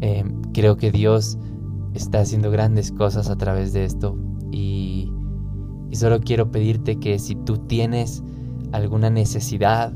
eh, 0.00 0.24
creo 0.52 0.76
que 0.76 0.90
Dios 0.90 1.38
está 1.92 2.20
haciendo 2.20 2.50
grandes 2.50 2.92
cosas 2.92 3.28
a 3.30 3.36
través 3.36 3.72
de 3.72 3.84
esto 3.84 4.16
y, 4.52 5.10
solo 5.92 6.18
quiero 6.20 6.50
pedirte 6.50 6.96
que 6.98 7.20
si 7.20 7.36
tú 7.36 7.56
tienes 7.56 8.24
alguna 8.72 9.10
necesidad, 9.10 9.92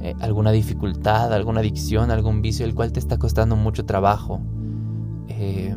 eh, 0.00 0.14
alguna 0.18 0.50
dificultad, 0.50 1.32
alguna 1.32 1.60
adicción, 1.60 2.10
algún 2.10 2.42
vicio 2.42 2.66
el 2.66 2.74
cual 2.74 2.90
te 2.90 2.98
está 2.98 3.16
costando 3.16 3.54
mucho 3.54 3.86
trabajo 3.86 4.40
eh, 5.28 5.76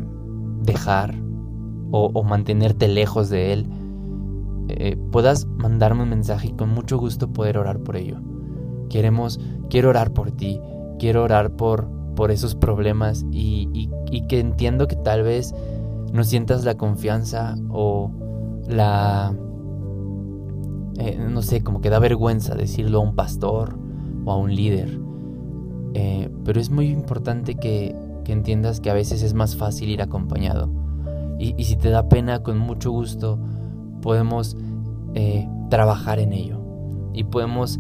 dejar 0.64 1.16
o, 1.92 2.24
mantenerte 2.24 2.88
lejos 2.88 3.30
de 3.30 3.54
él, 3.54 3.68
puedas 5.12 5.46
mandarme 5.46 6.04
un 6.04 6.10
mensaje 6.10 6.50
y 6.50 6.52
con 6.52 6.70
mucho 6.70 7.00
gusto 7.00 7.32
poder 7.32 7.58
orar 7.58 7.80
por 7.80 7.96
ello. 7.96 8.20
Queremos, 8.90 9.40
quiero 9.70 9.90
orar 9.90 10.12
por 10.12 10.32
ti, 10.32 10.60
quiero 10.98 11.24
orar 11.24 11.52
por, 11.52 11.88
por 12.16 12.32
esos 12.32 12.56
problemas 12.56 13.26
y, 13.32 13.90
que 14.28 14.40
entiendo 14.40 14.88
que 14.88 14.96
tal 14.98 15.24
vez 15.24 15.56
no 16.12 16.24
sientas 16.24 16.66
la 16.66 16.76
confianza 16.76 17.56
o 17.70 18.12
la... 18.68 19.34
Eh, 20.98 21.18
no 21.18 21.42
sé, 21.42 21.64
como 21.64 21.80
que 21.80 21.90
da 21.90 22.00
vergüenza 22.00 22.56
decirlo 22.56 22.98
a 22.98 23.02
un 23.02 23.16
pastor 23.16 23.80
o 24.26 24.32
a 24.32 24.36
un 24.36 24.54
líder. 24.54 25.00
Eh, 25.94 26.30
pero 26.44 26.60
es 26.60 26.70
muy 26.70 26.90
importante 26.90 27.56
que, 27.56 27.96
entiendas 28.28 28.80
que 28.80 28.92
a 28.92 28.94
veces 28.94 29.24
es 29.24 29.34
más 29.34 29.56
fácil 29.56 29.90
ir 29.90 30.04
acompañado. 30.04 30.70
Y, 31.40 31.64
si 31.64 31.78
te 31.78 31.90
da 31.90 32.10
pena, 32.10 32.44
con 32.44 32.60
mucho 32.60 32.92
gusto 32.92 33.40
podemos 34.02 34.56
eh, 35.16 35.48
trabajar 35.70 36.20
en 36.20 36.34
ello. 36.34 36.60
Y 37.14 37.24
podemos 37.24 37.80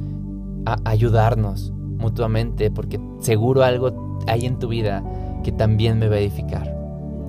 ayudarnos 0.65 1.71
mutuamente, 1.97 2.71
porque 2.71 2.99
seguro 3.19 3.63
algo 3.63 4.19
hay 4.27 4.45
en 4.45 4.59
tu 4.59 4.67
vida 4.67 5.03
que 5.43 5.51
también 5.51 5.99
me 5.99 6.07
va 6.07 6.15
a 6.15 6.19
edificar. 6.19 6.75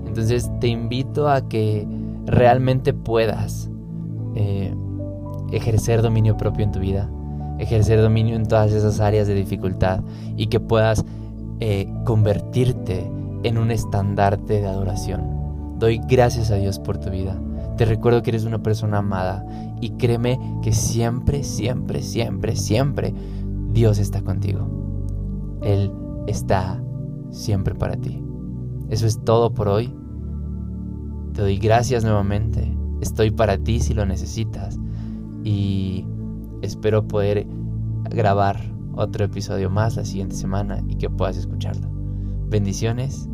Entonces 0.07 0.51
te 0.61 0.69
invito 0.69 1.29
a 1.29 1.49
que 1.49 1.87
realmente 2.27 2.93
puedas 2.93 3.71
eh, 4.35 4.75
ejercer 5.53 6.03
dominio 6.03 6.37
propio 6.37 6.65
en 6.65 6.73
tu 6.73 6.81
vida, 6.81 7.11
ejercer 7.59 8.01
dominio 8.01 8.37
en 8.37 8.47
todas 8.47 8.73
esas 8.73 9.01
áreas 9.01 9.27
de 9.27 9.35
dificultad 9.35 10.03
y 10.37 10.47
que 10.49 10.61
puedas 10.61 11.05
eh, 11.61 11.89
convertirte 12.05 13.11
en 13.43 13.59
un 13.59 13.71
estandarte 13.71 14.61
de 14.61 14.67
adoración. 14.67 15.79
Doy 15.79 16.01
gracias 16.09 16.51
a 16.51 16.57
Dios 16.57 16.79
por 16.79 16.99
tu 16.99 17.11
vida. 17.11 17.39
Te 17.81 17.87
recuerdo 17.87 18.23
que 18.23 18.29
eres 18.29 18.45
una 18.45 18.63
persona 18.63 18.99
amada 18.99 19.43
y 19.81 19.93
créeme 19.93 20.39
que 20.61 20.71
siempre, 20.71 21.43
siempre, 21.43 22.03
siempre, 22.03 22.55
siempre 22.55 23.15
Dios 23.73 23.99
está 23.99 24.21
contigo. 24.21 24.69
Él 25.63 25.91
está 26.27 26.79
siempre 27.31 27.75
para 27.75 27.97
ti. 27.97 28.23
Eso 28.91 29.07
es 29.07 29.25
todo 29.25 29.55
por 29.55 29.69
hoy. 29.69 29.97
Te 31.33 31.41
doy 31.41 31.57
gracias 31.57 32.05
nuevamente. 32.05 32.71
Estoy 33.01 33.31
para 33.31 33.57
ti 33.57 33.81
si 33.81 33.95
lo 33.95 34.05
necesitas. 34.05 34.79
Y 35.43 36.05
espero 36.61 37.09
poder 37.09 37.47
grabar 38.11 38.61
otro 38.93 39.25
episodio 39.25 39.71
más 39.71 39.97
la 39.97 40.05
siguiente 40.05 40.37
semana 40.37 40.85
y 40.87 40.97
que 40.97 41.09
puedas 41.09 41.39
escucharlo. 41.39 41.89
Bendiciones 42.51 43.27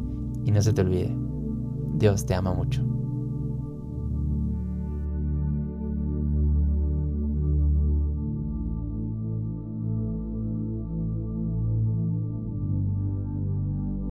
y 0.45 0.53
no 0.53 0.63
se 0.63 0.73
te 0.73 0.83
olvide. 0.83 1.13
Dios 1.97 2.25
te 2.27 2.35
ama 2.37 2.55
mucho. 2.55 2.96